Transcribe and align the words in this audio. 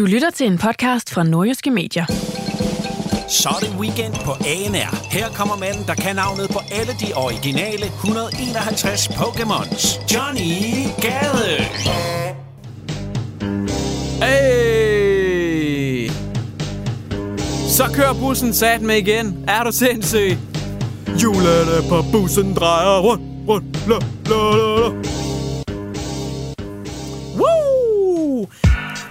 Du 0.00 0.04
lytter 0.06 0.30
til 0.30 0.46
en 0.46 0.58
podcast 0.58 1.10
fra 1.10 1.22
Nordjyske 1.22 1.70
Medier. 1.70 2.06
Så 3.28 3.48
er 3.48 3.58
det 3.60 3.74
weekend 3.80 4.14
på 4.14 4.30
ANR. 4.32 5.10
Her 5.10 5.28
kommer 5.28 5.56
manden, 5.56 5.86
der 5.86 5.94
kan 5.94 6.16
navnet 6.16 6.50
på 6.50 6.58
alle 6.72 6.92
de 7.00 7.14
originale 7.16 7.86
151 7.86 9.08
Pokémons. 9.08 10.00
Johnny 10.14 10.86
Gade. 11.02 11.64
Hey! 14.22 16.10
Så 17.68 17.84
kører 17.94 18.14
bussen 18.14 18.54
sat 18.54 18.82
med 18.82 18.96
igen. 18.96 19.44
Er 19.48 19.64
du 19.64 19.72
sindssyg? 19.72 20.38
Hjulene 21.18 21.88
på 21.88 22.04
bussen 22.12 22.54
drejer 22.54 23.00
rundt, 23.00 23.48
rundt, 23.48 23.88
la, 23.88 23.98
la, 24.30 24.36
la, 24.56 24.88
la. 24.88 25.09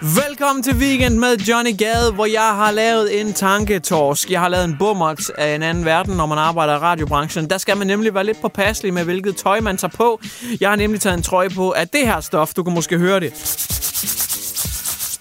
Velkommen 0.02 0.64
til 0.64 0.76
Weekend 0.76 1.18
med 1.18 1.38
Johnny 1.38 1.78
Gade, 1.78 2.12
hvor 2.12 2.26
jeg 2.26 2.42
har 2.56 2.72
lavet 2.72 3.22
en 3.22 3.34
tanketorsk. 3.34 4.32
Jeg 4.32 4.40
har 4.40 4.48
lavet 4.48 4.66
en 4.66 4.76
bummert 4.80 5.30
af 5.38 5.56
en 5.56 5.64
anden 5.64 5.86
verden, 5.86 6.18
når 6.18 6.26
man 6.26 6.38
arbejder 6.38 6.76
i 6.76 6.78
radiobranchen. 6.78 7.50
Der 7.50 7.58
skal 7.58 7.78
man 7.78 7.88
nemlig 7.88 8.14
være 8.14 8.24
lidt 8.24 8.42
påpasselig 8.42 8.94
med, 8.94 9.04
hvilket 9.04 9.36
tøj 9.36 9.60
man 9.60 9.78
tager 9.78 9.92
på. 9.98 10.22
Jeg 10.62 10.70
har 10.70 10.76
nemlig 10.76 11.02
taget 11.02 11.18
en 11.18 11.24
trøje 11.24 11.50
på 11.50 11.72
af 11.72 11.88
det 11.88 12.06
her 12.06 12.22
stof. 12.22 12.54
Du 12.54 12.64
kan 12.64 12.74
måske 12.74 12.98
høre 12.98 13.20
det. 13.20 13.34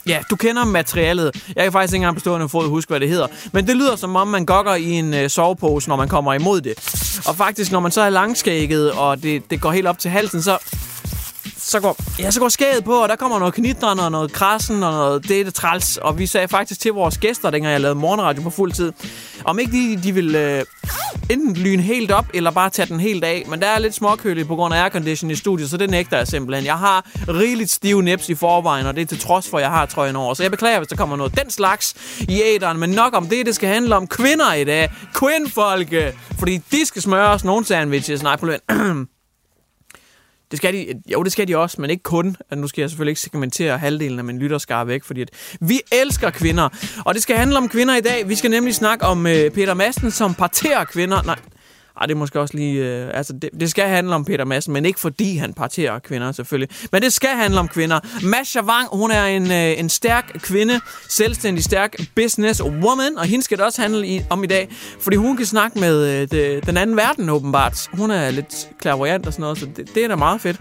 Ja, 0.06 0.18
du 0.30 0.36
kender 0.36 0.64
materialet. 0.64 1.42
Jeg 1.56 1.64
kan 1.64 1.72
faktisk 1.72 1.94
ikke 1.94 2.02
engang 2.02 2.16
på 2.16 2.20
stående 2.20 2.48
fod 2.48 2.68
huske, 2.68 2.88
hvad 2.88 3.00
det 3.00 3.08
hedder. 3.08 3.26
Men 3.52 3.66
det 3.66 3.76
lyder 3.76 3.96
som 3.96 4.16
om, 4.16 4.28
man 4.28 4.46
gokker 4.46 4.74
i 4.74 4.90
en 4.90 5.14
øh, 5.14 5.30
sovepose, 5.30 5.88
når 5.88 5.96
man 5.96 6.08
kommer 6.08 6.34
imod 6.34 6.60
det. 6.60 6.74
Og 7.26 7.36
faktisk, 7.36 7.72
når 7.72 7.80
man 7.80 7.92
så 7.92 8.00
er 8.00 8.10
langskægget, 8.10 8.92
og 8.92 9.22
det, 9.22 9.50
det 9.50 9.60
går 9.60 9.72
helt 9.72 9.86
op 9.86 9.98
til 9.98 10.10
halsen, 10.10 10.42
så 10.42 10.58
så 11.68 11.80
går, 11.80 11.96
ja, 12.18 12.30
så 12.30 12.40
går 12.40 12.48
skædet 12.48 12.84
på, 12.84 12.94
og 12.94 13.08
der 13.08 13.16
kommer 13.16 13.38
noget 13.38 13.54
knitren 13.54 13.98
og 13.98 14.12
noget 14.12 14.32
krassen 14.32 14.82
og 14.82 14.92
noget 14.92 15.28
det 15.28 15.46
det 15.46 15.54
træls. 15.54 15.96
Og 15.96 16.18
vi 16.18 16.26
sagde 16.26 16.48
faktisk 16.48 16.80
til 16.80 16.92
vores 16.92 17.18
gæster, 17.18 17.50
dengang 17.50 17.72
jeg 17.72 17.80
lavede 17.80 17.98
morgenradio 17.98 18.42
på 18.42 18.50
fuld 18.50 18.72
tid, 18.72 18.92
om 19.44 19.58
ikke 19.58 19.72
de, 19.72 20.02
de 20.02 20.12
vil 20.12 20.34
øh, 20.34 20.64
enten 21.30 21.54
lyne 21.54 21.82
helt 21.82 22.10
op, 22.10 22.26
eller 22.34 22.50
bare 22.50 22.70
tage 22.70 22.86
den 22.86 23.00
helt 23.00 23.24
af. 23.24 23.44
Men 23.48 23.60
der 23.60 23.66
er 23.66 23.78
lidt 23.78 23.94
småkøligt 23.94 24.48
på 24.48 24.56
grund 24.56 24.74
af 24.74 24.82
aircondition 24.82 25.30
i 25.30 25.34
studiet, 25.34 25.70
så 25.70 25.76
det 25.76 25.90
nægter 25.90 26.16
jeg 26.16 26.28
simpelthen. 26.28 26.64
Jeg 26.66 26.78
har 26.78 27.06
rigeligt 27.28 27.70
stive 27.70 28.02
nips 28.02 28.28
i 28.28 28.34
forvejen, 28.34 28.86
og 28.86 28.94
det 28.94 29.02
er 29.02 29.06
til 29.06 29.18
trods 29.18 29.48
for, 29.50 29.58
at 29.58 29.62
jeg 29.62 29.70
har 29.70 29.86
trøjen 29.86 30.16
over. 30.16 30.34
Så 30.34 30.42
jeg 30.42 30.50
beklager, 30.50 30.78
hvis 30.78 30.88
der 30.88 30.96
kommer 30.96 31.16
noget 31.16 31.38
den 31.38 31.50
slags 31.50 31.94
i 32.20 32.42
æderen. 32.44 32.78
Men 32.78 32.90
nok 32.90 33.14
om 33.14 33.26
det, 33.26 33.46
det 33.46 33.54
skal 33.54 33.68
handle 33.68 33.96
om 33.96 34.06
kvinder 34.06 34.52
i 34.52 34.64
dag. 34.64 34.92
Kvindfolke! 35.14 36.12
Fordi 36.38 36.56
de 36.72 36.86
skal 36.86 37.02
smøres 37.02 37.44
nogle 37.44 37.64
sandwiches. 37.64 38.22
Nej, 38.22 38.36
på 38.36 38.46
det 40.50 40.56
skal 40.56 40.74
de, 40.74 41.02
jo, 41.12 41.22
det 41.22 41.32
skal 41.32 41.48
de 41.48 41.56
også, 41.56 41.80
men 41.80 41.90
ikke 41.90 42.02
kun. 42.02 42.36
Nu 42.56 42.68
skal 42.68 42.82
jeg 42.82 42.90
selvfølgelig 42.90 43.10
ikke 43.10 43.20
segmentere 43.20 43.78
halvdelen 43.78 44.18
af 44.18 44.24
min 44.24 44.38
lytterskare 44.38 44.86
væk, 44.86 45.04
fordi 45.04 45.22
at 45.22 45.30
vi 45.60 45.80
elsker 45.92 46.30
kvinder. 46.30 46.68
Og 47.04 47.14
det 47.14 47.22
skal 47.22 47.36
handle 47.36 47.56
om 47.56 47.68
kvinder 47.68 47.96
i 47.96 48.00
dag. 48.00 48.28
Vi 48.28 48.34
skal 48.34 48.50
nemlig 48.50 48.74
snakke 48.74 49.06
om 49.06 49.26
øh, 49.26 49.50
Peter 49.50 49.74
Madsen, 49.74 50.10
som 50.10 50.34
parterer 50.34 50.84
kvinder. 50.84 51.22
Nej, 51.22 51.36
ej, 52.00 52.06
det 52.06 52.14
er 52.14 52.18
måske 52.18 52.40
også 52.40 52.56
lige... 52.56 52.84
Øh, 52.84 53.10
altså, 53.14 53.32
det, 53.32 53.50
det 53.60 53.70
skal 53.70 53.88
handle 53.88 54.14
om 54.14 54.24
Peter 54.24 54.44
Madsen, 54.44 54.72
men 54.72 54.84
ikke 54.84 55.00
fordi 55.00 55.36
han 55.36 55.54
parterer 55.54 55.98
kvinder, 55.98 56.32
selvfølgelig. 56.32 56.76
Men 56.92 57.02
det 57.02 57.12
skal 57.12 57.30
handle 57.30 57.60
om 57.60 57.68
kvinder. 57.68 58.00
Masha 58.22 58.60
Wang, 58.60 58.88
hun 58.92 59.10
er 59.10 59.24
en, 59.24 59.50
øh, 59.50 59.78
en 59.78 59.88
stærk 59.88 60.36
kvinde, 60.38 60.80
selvstændig 61.08 61.64
stærk 61.64 61.96
business 62.14 62.62
woman, 62.62 63.18
og 63.18 63.24
hende 63.24 63.44
skal 63.44 63.58
det 63.58 63.66
også 63.66 63.82
handle 63.82 64.06
i, 64.06 64.22
om 64.30 64.44
i 64.44 64.46
dag, 64.46 64.68
fordi 65.00 65.16
hun 65.16 65.36
kan 65.36 65.46
snakke 65.46 65.78
med 65.78 66.06
øh, 66.08 66.30
det, 66.30 66.66
den 66.66 66.76
anden 66.76 66.96
verden, 66.96 67.28
åbenbart. 67.28 67.88
Hun 67.92 68.10
er 68.10 68.30
lidt 68.30 68.68
clairvoyant 68.82 69.26
og 69.26 69.32
sådan 69.32 69.42
noget, 69.42 69.58
så 69.58 69.66
det, 69.76 69.94
det 69.94 70.04
er 70.04 70.08
da 70.08 70.16
meget 70.16 70.40
fedt. 70.40 70.56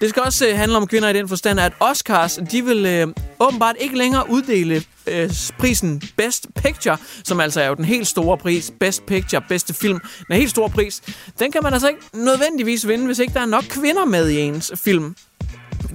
Det 0.00 0.08
skal 0.08 0.22
også 0.22 0.48
øh, 0.48 0.56
handle 0.56 0.76
om 0.76 0.86
kvinder 0.86 1.08
i 1.08 1.12
den 1.12 1.28
forstand, 1.28 1.60
at 1.60 1.72
Oscars, 1.80 2.38
de 2.52 2.64
vil 2.64 2.86
øh, 2.86 3.06
åbenbart 3.40 3.76
ikke 3.80 3.98
længere 3.98 4.30
uddele 4.30 4.82
øh, 5.06 5.30
prisen 5.58 6.02
Best 6.16 6.46
Picture, 6.54 6.96
som 7.24 7.40
altså 7.40 7.60
er 7.60 7.66
jo 7.66 7.74
den 7.74 7.84
helt 7.84 8.06
store 8.06 8.38
pris, 8.38 8.72
Best 8.80 9.06
Picture, 9.06 9.42
bedste 9.48 9.74
film, 9.74 10.00
den 10.28 10.36
helt 10.36 10.50
store 10.50 10.70
pris, 10.70 11.02
den 11.38 11.52
kan 11.52 11.60
man 11.62 11.72
altså 11.72 11.88
ikke 11.88 12.00
nødvendigvis 12.14 12.88
vinde, 12.88 13.06
hvis 13.06 13.18
ikke 13.18 13.34
der 13.34 13.40
er 13.40 13.46
nok 13.46 13.64
kvinder 13.64 14.04
med 14.04 14.28
i 14.28 14.40
ens 14.40 14.72
film. 14.84 15.16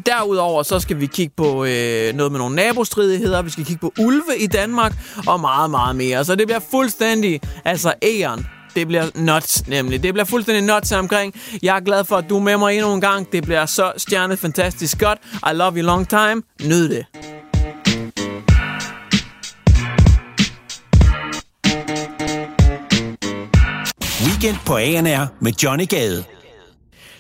Derudover 0.06 0.64
så 0.64 0.80
skal 0.80 1.00
vi 1.00 1.06
kigge 1.06 1.34
på 1.38 1.66
øh, 1.66 2.14
noget 2.14 2.32
med 2.32 2.40
nogle 2.40 2.56
nabostridigheder, 2.56 3.42
vi 3.42 3.50
skal 3.50 3.66
kigge 3.66 3.80
på 3.80 3.94
ulve 4.00 4.38
i 4.40 4.48
Danmark, 4.48 4.94
og 5.28 5.40
meget, 5.40 5.72
meget 5.72 5.96
mere. 5.96 6.26
Så 6.26 6.36
det 6.36 6.48
bliver 6.48 6.60
fuldstændig, 6.72 7.42
altså 7.66 7.94
æren 8.04 8.46
det 8.76 8.88
bliver 8.88 9.10
nuts, 9.16 9.68
nemlig. 9.68 10.04
Det 10.04 10.14
bliver 10.14 10.26
fuldstændig 10.26 10.76
nuts 10.76 10.92
omkring. 10.92 11.34
Jeg 11.64 11.76
er 11.76 11.80
glad 11.80 12.04
for, 12.04 12.18
at 12.18 12.26
du 12.30 12.38
er 12.38 12.42
med 12.42 12.58
mig 12.58 12.76
endnu 12.76 12.94
en 12.94 13.02
gang. 13.02 13.32
Det 13.32 13.44
bliver 13.44 13.66
så 13.66 13.94
stjernet 13.98 14.40
fantastisk 14.40 15.00
godt. 15.00 15.20
I 15.52 15.54
love 15.54 15.78
you 15.78 15.86
long 15.86 16.10
time. 16.10 16.42
Nyd 16.64 16.90
det. 16.90 17.41
Weekend 24.42 24.60
på 24.66 24.76
ANR 24.76 25.28
med 25.40 25.52
Johnny 25.64 25.88
Gade. 25.88 26.24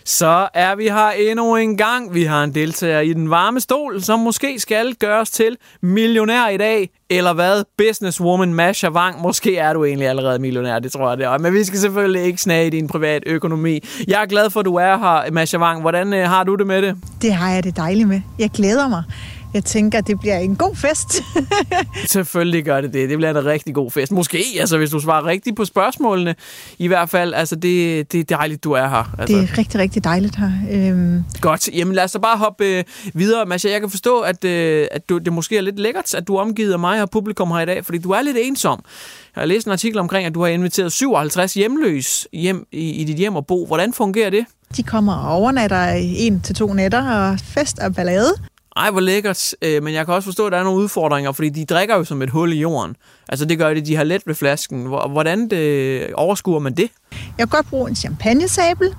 Så 0.05 0.47
er 0.53 0.75
vi 0.75 0.83
her 0.83 1.09
endnu 1.09 1.55
en 1.55 1.77
gang. 1.77 2.13
Vi 2.13 2.23
har 2.23 2.43
en 2.43 2.55
deltager 2.55 2.99
i 2.99 3.13
den 3.13 3.29
varme 3.29 3.59
stol, 3.59 4.01
som 4.01 4.19
måske 4.19 4.59
skal 4.59 4.95
gøres 4.95 5.29
til 5.29 5.57
millionær 5.81 6.47
i 6.47 6.57
dag. 6.57 6.89
Eller 7.09 7.33
hvad? 7.33 7.63
Businesswoman 7.77 8.53
Masha 8.53 8.89
Wang. 8.89 9.21
Måske 9.21 9.57
er 9.57 9.73
du 9.73 9.85
egentlig 9.85 10.07
allerede 10.07 10.39
millionær, 10.39 10.79
det 10.79 10.91
tror 10.91 11.09
jeg 11.09 11.17
det 11.17 11.25
er. 11.25 11.37
Men 11.37 11.53
vi 11.53 11.63
skal 11.63 11.79
selvfølgelig 11.79 12.23
ikke 12.23 12.41
snage 12.41 12.67
i 12.67 12.69
din 12.69 12.87
privat 12.87 13.23
økonomi. 13.25 13.79
Jeg 14.07 14.21
er 14.21 14.25
glad 14.25 14.49
for, 14.49 14.59
at 14.59 14.65
du 14.65 14.75
er 14.75 14.97
her, 14.97 15.31
Masha 15.31 15.57
Wang. 15.57 15.81
Hvordan 15.81 16.13
øh, 16.13 16.29
har 16.29 16.43
du 16.43 16.55
det 16.55 16.67
med 16.67 16.81
det? 16.81 16.97
Det 17.21 17.33
har 17.33 17.51
jeg 17.51 17.63
det 17.63 17.77
dejligt 17.77 18.07
med. 18.07 18.21
Jeg 18.39 18.49
glæder 18.49 18.87
mig 18.87 19.03
jeg 19.53 19.63
tænker, 19.63 20.01
det 20.01 20.19
bliver 20.19 20.37
en 20.37 20.55
god 20.55 20.75
fest. 20.75 21.23
Selvfølgelig 22.05 22.65
gør 22.65 22.81
det 22.81 22.93
det. 22.93 23.09
Det 23.09 23.17
bliver 23.17 23.29
en 23.29 23.45
rigtig 23.45 23.75
god 23.75 23.91
fest. 23.91 24.11
Måske, 24.11 24.43
altså, 24.59 24.77
hvis 24.77 24.89
du 24.89 24.99
svarer 24.99 25.25
rigtigt 25.25 25.55
på 25.55 25.65
spørgsmålene. 25.65 26.35
I 26.77 26.87
hvert 26.87 27.09
fald, 27.09 27.33
altså, 27.33 27.55
det, 27.55 28.11
det 28.11 28.19
er 28.19 28.37
dejligt, 28.37 28.63
du 28.63 28.71
er 28.71 28.87
her. 28.87 29.15
Altså. 29.19 29.37
Det 29.37 29.49
er 29.49 29.57
rigtig, 29.57 29.79
rigtig 29.79 30.03
dejligt 30.03 30.35
her. 30.35 30.51
Øhm. 30.71 31.23
Godt. 31.41 31.69
Jamen, 31.73 31.95
lad 31.95 32.03
os 32.03 32.11
så 32.11 32.19
bare 32.19 32.37
hoppe 32.37 32.65
øh, 32.65 32.83
videre. 33.13 33.45
Masha, 33.45 33.69
jeg 33.69 33.79
kan 33.79 33.89
forstå, 33.89 34.19
at, 34.19 34.45
øh, 34.45 34.87
at 34.91 35.09
du, 35.09 35.17
det 35.17 35.33
måske 35.33 35.57
er 35.57 35.61
lidt 35.61 35.79
lækkert, 35.79 36.13
at 36.15 36.27
du 36.27 36.35
er 36.35 36.41
omgivet 36.41 36.73
af 36.73 36.79
mig 36.79 37.01
og 37.01 37.09
publikum 37.09 37.51
her 37.51 37.59
i 37.59 37.65
dag, 37.65 37.85
fordi 37.85 37.97
du 37.97 38.11
er 38.11 38.21
lidt 38.21 38.37
ensom. 38.39 38.83
Jeg 39.35 39.41
har 39.41 39.45
læst 39.45 39.65
en 39.65 39.71
artikel 39.71 39.99
omkring, 39.99 40.25
at 40.25 40.33
du 40.33 40.41
har 40.41 40.47
inviteret 40.47 40.91
57 40.91 41.53
hjemløs 41.53 42.27
hjem 42.33 42.67
i, 42.71 42.89
i 42.89 43.03
dit 43.03 43.17
hjem 43.17 43.35
og 43.35 43.47
bo. 43.47 43.65
Hvordan 43.65 43.93
fungerer 43.93 44.29
det? 44.29 44.45
De 44.77 44.83
kommer 44.83 45.13
og 45.13 45.35
overnatter 45.35 45.87
en 45.95 46.41
til 46.41 46.55
to 46.55 46.73
nætter 46.73 47.11
og 47.11 47.39
fest 47.39 47.79
og 47.79 47.95
ballade. 47.95 48.33
Ej, 48.75 48.91
hvor 48.91 48.99
lækkert. 48.99 49.55
Øh, 49.61 49.83
men 49.83 49.93
jeg 49.93 50.05
kan 50.05 50.13
også 50.13 50.25
forstå, 50.25 50.45
at 50.45 50.51
der 50.51 50.57
er 50.57 50.63
nogle 50.63 50.79
udfordringer, 50.79 51.31
fordi 51.31 51.49
de 51.49 51.65
drikker 51.65 51.95
jo 51.95 52.03
som 52.03 52.21
et 52.21 52.29
hul 52.29 52.53
i 52.53 52.59
jorden. 52.59 52.95
Altså 53.29 53.45
det 53.45 53.57
gør 53.57 53.73
det, 53.73 53.85
de 53.85 53.95
har 53.95 54.03
let 54.03 54.21
ved 54.25 54.35
flasken. 54.35 54.85
Hvordan 54.85 55.49
det, 55.49 56.13
overskuer 56.13 56.59
man 56.59 56.73
det? 56.73 56.89
Jeg 57.11 57.19
kan 57.37 57.47
godt 57.47 57.69
bruge 57.69 57.89
en 57.89 57.95
champagnesabel. 57.95 58.87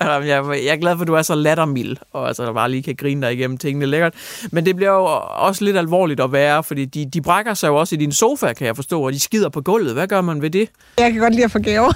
jeg 0.00 0.36
er 0.38 0.76
glad 0.80 0.96
for, 0.96 1.02
at 1.02 1.08
du 1.08 1.14
er 1.14 1.22
så 1.22 1.34
lattermild, 1.34 1.96
og 2.12 2.28
altså 2.28 2.52
bare 2.52 2.70
lige 2.70 2.82
kan 2.82 2.96
grine 2.96 3.26
dig 3.26 3.32
igennem 3.32 3.58
tingene 3.58 3.86
lækkert. 3.86 4.14
Men 4.52 4.66
det 4.66 4.76
bliver 4.76 4.90
jo 4.90 5.04
også 5.36 5.64
lidt 5.64 5.76
alvorligt 5.76 6.20
at 6.20 6.32
være, 6.32 6.64
fordi 6.64 6.84
de, 6.84 7.10
de 7.10 7.20
brækker 7.20 7.54
sig 7.54 7.68
jo 7.68 7.76
også 7.76 7.94
i 7.94 7.98
din 7.98 8.12
sofa, 8.12 8.52
kan 8.52 8.66
jeg 8.66 8.76
forstå, 8.76 9.02
og 9.02 9.12
de 9.12 9.20
skider 9.20 9.48
på 9.48 9.60
gulvet. 9.60 9.92
Hvad 9.92 10.06
gør 10.06 10.20
man 10.20 10.42
ved 10.42 10.50
det? 10.50 10.68
Jeg 10.98 11.12
kan 11.12 11.20
godt 11.20 11.34
lide 11.34 11.44
at 11.44 11.50
få 11.50 11.58
gaver. 11.58 11.92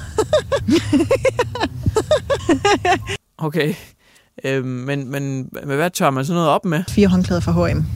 okay. 3.47 3.75
Øh, 4.45 4.65
men, 4.65 5.11
men, 5.11 5.49
hvad 5.65 5.91
tør 5.91 6.11
man 6.11 6.25
sådan 6.25 6.37
noget 6.37 6.51
op 6.51 6.65
med? 6.65 6.85
Fire 6.89 7.09
håndklæder 7.09 7.41
fra 7.41 7.53
H&M. 7.53 7.83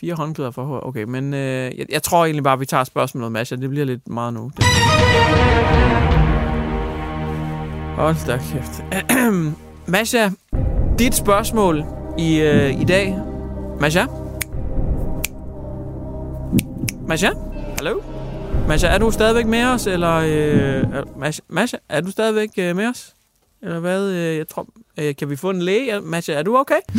Fire 0.00 0.14
håndklæder 0.14 0.50
for 0.50 0.64
hår. 0.64 0.86
Okay, 0.86 1.02
men 1.02 1.34
øh, 1.34 1.78
jeg, 1.78 1.86
jeg 1.88 2.02
tror 2.02 2.24
egentlig 2.24 2.44
bare, 2.44 2.52
at 2.52 2.60
vi 2.60 2.66
tager 2.66 2.84
spørgsmålet, 2.84 3.32
Masha. 3.32 3.56
Det 3.56 3.70
bliver 3.70 3.84
lidt 3.84 4.08
meget 4.08 4.34
nu. 4.34 4.50
Det. 4.56 4.64
Hold 7.96 8.26
da 8.26 8.36
kæft. 8.36 8.84
Masha, 9.96 10.28
dit 10.98 11.14
spørgsmål 11.14 11.84
i, 12.18 12.40
øh, 12.40 12.80
i 12.80 12.84
dag. 12.84 13.18
Masha? 13.80 14.06
Masha? 17.08 17.30
Hallo? 17.76 18.00
Masha, 18.68 18.88
er 18.88 18.98
du 18.98 19.10
stadigvæk 19.10 19.46
med 19.46 19.64
os? 19.64 19.86
Eller, 19.86 20.14
øh, 20.14 20.84
Masha, 21.18 21.40
Masha, 21.48 21.76
er 21.88 22.00
du 22.00 22.10
stadigvæk 22.10 22.48
øh, 22.58 22.76
med 22.76 22.86
os? 22.86 23.15
Eller 23.62 23.80
hvad? 23.80 24.10
Øh, 24.10 24.36
jeg 24.36 24.48
tror, 24.48 24.66
øh, 24.98 25.16
kan 25.16 25.30
vi 25.30 25.36
få 25.36 25.50
en 25.50 25.62
læge? 25.62 26.00
Masha, 26.00 26.32
er 26.32 26.42
du 26.42 26.56
okay? 26.56 26.80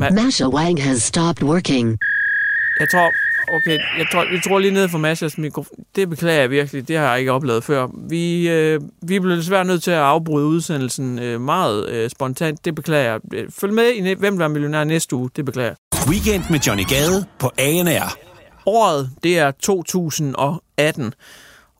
Ma- 0.00 0.10
Masha 0.14 0.46
Wang 0.48 0.82
has 0.82 1.02
stopped 1.02 1.42
working. 1.48 1.98
Jeg 2.80 2.88
tror, 2.90 3.10
okay, 3.56 3.78
jeg 3.98 4.06
tror, 4.12 4.24
vi 4.30 4.40
tror 4.48 4.58
lige 4.58 4.70
ned 4.70 4.88
for 4.88 4.98
Mashas 4.98 5.38
mikrofon. 5.38 5.78
Det 5.96 6.10
beklager 6.10 6.40
jeg 6.40 6.50
virkelig, 6.50 6.88
det 6.88 6.96
har 6.96 7.10
jeg 7.10 7.18
ikke 7.18 7.32
oplevet 7.32 7.64
før. 7.64 7.86
Vi, 8.08 8.48
øh, 8.48 8.80
vi 9.02 9.20
blev 9.20 9.36
desværre 9.36 9.64
nødt 9.64 9.82
til 9.82 9.90
at 9.90 9.96
afbryde 9.98 10.46
udsendelsen 10.46 11.18
øh, 11.18 11.40
meget 11.40 11.88
øh, 11.88 12.10
spontant. 12.10 12.64
Det 12.64 12.74
beklager 12.74 13.10
jeg. 13.12 13.20
Øh, 13.34 13.44
Følg 13.60 13.72
med 13.72 13.84
i 13.94 14.14
Hvem 14.14 14.38
der 14.38 14.44
er 14.44 14.48
millionær 14.48 14.84
næste 14.84 15.16
uge. 15.16 15.30
Det 15.36 15.44
beklager 15.44 15.68
jeg. 15.68 15.76
Weekend 16.08 16.44
med 16.50 16.60
Johnny 16.60 16.84
Gade 16.88 17.24
på 17.38 17.50
ANR. 17.58 18.16
Året, 18.66 19.10
det 19.22 19.38
er 19.38 19.50
2018. 19.50 21.14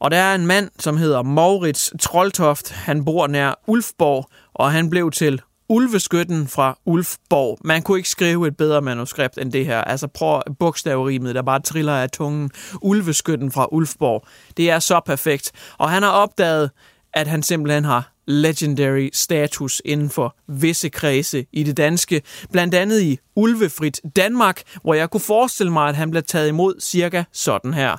Og 0.01 0.11
der 0.11 0.17
er 0.17 0.35
en 0.35 0.47
mand, 0.47 0.71
som 0.79 0.97
hedder 0.97 1.23
Maurits 1.23 1.93
Troldtoft. 2.01 2.71
Han 2.71 3.05
bor 3.05 3.27
nær 3.27 3.55
Ulfborg, 3.67 4.27
og 4.55 4.73
han 4.73 4.91
blev 4.91 5.11
til 5.11 5.41
Ulveskytten 5.69 6.49
fra 6.49 6.79
Ulfborg. 6.85 7.59
Man 7.65 7.83
kunne 7.83 7.99
ikke 7.99 8.09
skrive 8.09 8.49
et 8.49 8.57
bedre 8.57 8.83
manuskript 8.83 9.39
end 9.39 9.53
det 9.53 9.67
her. 9.67 9.81
Altså 9.81 10.07
prøv 10.07 10.43
bogstaverimet, 10.59 11.35
der 11.35 11.43
bare 11.43 11.61
triller 11.61 11.95
af 11.95 12.11
tungen. 12.11 12.51
Ulveskytten 12.83 13.53
fra 13.53 13.67
Ulfborg. 13.73 14.27
Det 14.57 14.71
er 14.71 14.79
så 14.79 15.01
perfekt. 15.07 15.53
Og 15.79 15.91
han 15.91 16.03
har 16.03 16.11
opdaget, 16.11 16.71
at 17.15 17.27
han 17.27 17.43
simpelthen 17.43 17.85
har 17.85 18.14
legendary 18.27 19.09
status 19.13 19.83
inden 19.85 20.11
for 20.11 20.37
visse 20.49 20.89
kredse 20.89 21.47
i 21.53 21.63
det 21.63 21.77
danske. 21.77 22.23
Blandt 22.53 22.75
andet 22.75 23.03
i 23.03 23.19
Ulvefrit 23.37 24.01
Danmark, 24.17 24.63
hvor 24.83 24.95
jeg 24.95 25.11
kunne 25.11 25.21
forestille 25.21 25.73
mig, 25.73 25.89
at 25.89 25.97
han 25.97 26.11
blev 26.11 26.23
taget 26.23 26.49
imod 26.49 26.81
cirka 26.81 27.25
sådan 27.33 27.75
her. 27.75 27.97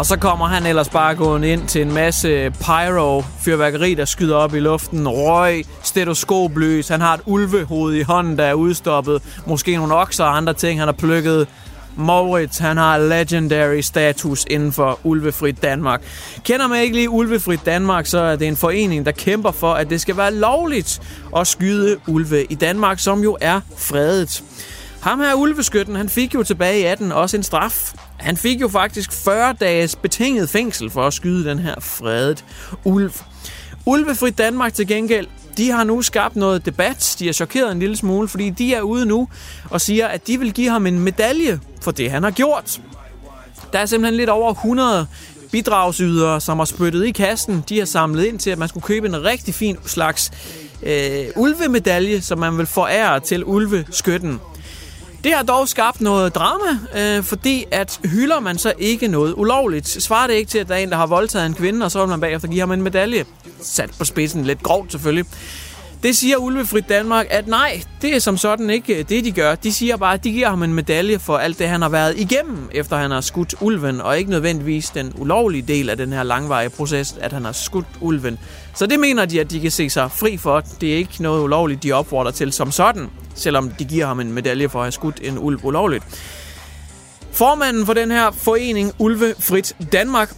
Og 0.00 0.06
så 0.06 0.16
kommer 0.16 0.46
han 0.46 0.66
ellers 0.66 0.88
bare 0.88 1.14
gående 1.14 1.48
ind 1.48 1.68
til 1.68 1.82
en 1.82 1.92
masse 1.92 2.50
pyro, 2.50 3.22
fyrværkeri, 3.40 3.94
der 3.94 4.04
skyder 4.04 4.36
op 4.36 4.54
i 4.54 4.60
luften, 4.60 5.08
røg, 5.08 5.64
stetoskopløs. 5.82 6.88
Han 6.88 7.00
har 7.00 7.14
et 7.14 7.20
ulvehoved 7.26 7.94
i 7.94 8.02
hånden, 8.02 8.38
der 8.38 8.44
er 8.44 8.54
udstoppet. 8.54 9.22
Måske 9.46 9.76
nogle 9.76 9.94
okser 9.94 10.24
og 10.24 10.36
andre 10.36 10.54
ting, 10.54 10.80
han 10.80 10.88
har 10.88 10.92
plukket. 10.92 11.48
Moritz, 11.96 12.58
han 12.58 12.76
har 12.76 12.98
legendary 12.98 13.80
status 13.80 14.44
inden 14.50 14.72
for 14.72 14.98
Ulvefrit 15.04 15.62
Danmark. 15.62 16.02
Kender 16.44 16.66
man 16.66 16.82
ikke 16.82 16.94
lige 16.94 17.10
Ulvefrit 17.10 17.66
Danmark, 17.66 18.06
så 18.06 18.18
er 18.18 18.36
det 18.36 18.48
en 18.48 18.56
forening, 18.56 19.06
der 19.06 19.12
kæmper 19.12 19.50
for, 19.50 19.72
at 19.72 19.90
det 19.90 20.00
skal 20.00 20.16
være 20.16 20.34
lovligt 20.34 21.02
at 21.36 21.46
skyde 21.46 21.96
ulve 22.06 22.44
i 22.44 22.54
Danmark, 22.54 22.98
som 22.98 23.22
jo 23.22 23.36
er 23.40 23.60
fredet. 23.76 24.42
Ham 25.00 25.20
her 25.20 25.34
ulveskytten, 25.34 25.96
han 25.96 26.08
fik 26.08 26.34
jo 26.34 26.42
tilbage 26.42 26.80
i 26.80 26.84
18 26.84 27.12
også 27.12 27.36
en 27.36 27.42
straf. 27.42 27.92
Han 28.20 28.36
fik 28.36 28.60
jo 28.60 28.68
faktisk 28.68 29.12
40 29.12 29.52
dages 29.52 29.96
betinget 29.96 30.48
fængsel 30.48 30.90
for 30.90 31.06
at 31.06 31.12
skyde 31.12 31.50
den 31.50 31.58
her 31.58 31.74
fredet 31.80 32.44
ulv. 32.84 33.12
Ulvefrit 33.86 34.38
Danmark 34.38 34.74
til 34.74 34.86
gengæld, 34.86 35.26
de 35.56 35.70
har 35.70 35.84
nu 35.84 36.02
skabt 36.02 36.36
noget 36.36 36.66
debat. 36.66 37.16
De 37.18 37.28
er 37.28 37.32
chokeret 37.32 37.72
en 37.72 37.78
lille 37.78 37.96
smule, 37.96 38.28
fordi 38.28 38.50
de 38.50 38.74
er 38.74 38.80
ude 38.80 39.06
nu 39.06 39.28
og 39.70 39.80
siger, 39.80 40.06
at 40.06 40.26
de 40.26 40.38
vil 40.38 40.52
give 40.52 40.70
ham 40.70 40.86
en 40.86 40.98
medalje 40.98 41.60
for 41.82 41.90
det, 41.90 42.10
han 42.10 42.22
har 42.22 42.30
gjort. 42.30 42.80
Der 43.72 43.78
er 43.78 43.86
simpelthen 43.86 44.16
lidt 44.16 44.30
over 44.30 44.50
100 44.52 45.06
bidragsydere, 45.52 46.40
som 46.40 46.58
har 46.58 46.64
spyttet 46.64 47.06
i 47.06 47.10
kassen. 47.10 47.64
De 47.68 47.78
har 47.78 47.86
samlet 47.86 48.24
ind 48.24 48.38
til, 48.38 48.50
at 48.50 48.58
man 48.58 48.68
skulle 48.68 48.84
købe 48.84 49.06
en 49.06 49.24
rigtig 49.24 49.54
fin 49.54 49.76
slags 49.86 50.32
øh, 50.82 51.26
ulvemedalje, 51.36 52.20
som 52.20 52.38
man 52.38 52.58
vil 52.58 52.66
forære 52.66 53.20
til 53.20 53.44
ulveskytten. 53.44 54.40
Det 55.24 55.32
har 55.34 55.42
dog 55.42 55.68
skabt 55.68 56.00
noget 56.00 56.34
drama, 56.34 56.78
øh, 56.96 57.24
fordi 57.24 57.64
at 57.70 58.00
hylder 58.04 58.40
man 58.40 58.58
så 58.58 58.72
ikke 58.78 59.08
noget 59.08 59.34
ulovligt, 59.36 59.88
svarer 59.88 60.26
det 60.26 60.34
ikke 60.34 60.50
til, 60.50 60.58
at 60.58 60.68
der 60.68 60.74
er 60.74 60.78
en, 60.78 60.90
der 60.90 60.96
har 60.96 61.06
voldtaget 61.06 61.46
en 61.46 61.54
kvinde, 61.54 61.84
og 61.84 61.90
så 61.90 61.98
vil 61.98 62.08
man 62.08 62.20
bagefter 62.20 62.48
give 62.48 62.60
ham 62.60 62.72
en 62.72 62.82
medalje. 62.82 63.24
Sat 63.62 63.90
på 63.98 64.04
spidsen, 64.04 64.44
lidt 64.44 64.62
grovt 64.62 64.92
selvfølgelig. 64.92 65.24
Det 66.02 66.16
siger 66.16 66.36
Ulvefrit 66.36 66.88
Danmark, 66.88 67.26
at 67.30 67.46
nej, 67.46 67.82
det 68.02 68.14
er 68.14 68.18
som 68.18 68.36
sådan 68.36 68.70
ikke 68.70 68.98
øh, 68.98 69.08
det, 69.08 69.24
de 69.24 69.32
gør. 69.32 69.54
De 69.54 69.72
siger 69.72 69.96
bare, 69.96 70.14
at 70.14 70.24
de 70.24 70.32
giver 70.32 70.48
ham 70.48 70.62
en 70.62 70.74
medalje 70.74 71.18
for 71.18 71.36
alt 71.36 71.58
det, 71.58 71.68
han 71.68 71.82
har 71.82 71.88
været 71.88 72.18
igennem, 72.18 72.68
efter 72.72 72.96
han 72.96 73.10
har 73.10 73.20
skudt 73.20 73.54
ulven, 73.60 74.00
og 74.00 74.18
ikke 74.18 74.30
nødvendigvis 74.30 74.90
den 74.90 75.12
ulovlige 75.18 75.62
del 75.62 75.90
af 75.90 75.96
den 75.96 76.12
her 76.12 76.22
langvarige 76.22 76.70
proces, 76.70 77.14
at 77.20 77.32
han 77.32 77.44
har 77.44 77.52
skudt 77.52 77.86
ulven. 78.00 78.38
Så 78.74 78.86
det 78.86 79.00
mener 79.00 79.24
de, 79.24 79.40
at 79.40 79.50
de 79.50 79.60
kan 79.60 79.70
se 79.70 79.90
sig 79.90 80.10
fri 80.10 80.36
for. 80.36 80.60
Det 80.80 80.92
er 80.92 80.96
ikke 80.96 81.22
noget 81.22 81.42
ulovligt, 81.42 81.82
de 81.82 81.92
opfordrer 81.92 82.32
til 82.32 82.52
som 82.52 82.70
sådan, 82.70 83.08
selvom 83.34 83.70
de 83.70 83.84
giver 83.84 84.06
ham 84.06 84.20
en 84.20 84.32
medalje 84.32 84.68
for 84.68 84.78
at 84.78 84.84
have 84.84 84.92
skudt 84.92 85.20
en 85.22 85.38
ulv 85.38 85.58
ulovligt. 85.62 86.04
Formanden 87.32 87.86
for 87.86 87.92
den 87.92 88.10
her 88.10 88.30
forening, 88.30 88.92
Ulvefrit 88.98 89.76
Danmark, 89.92 90.34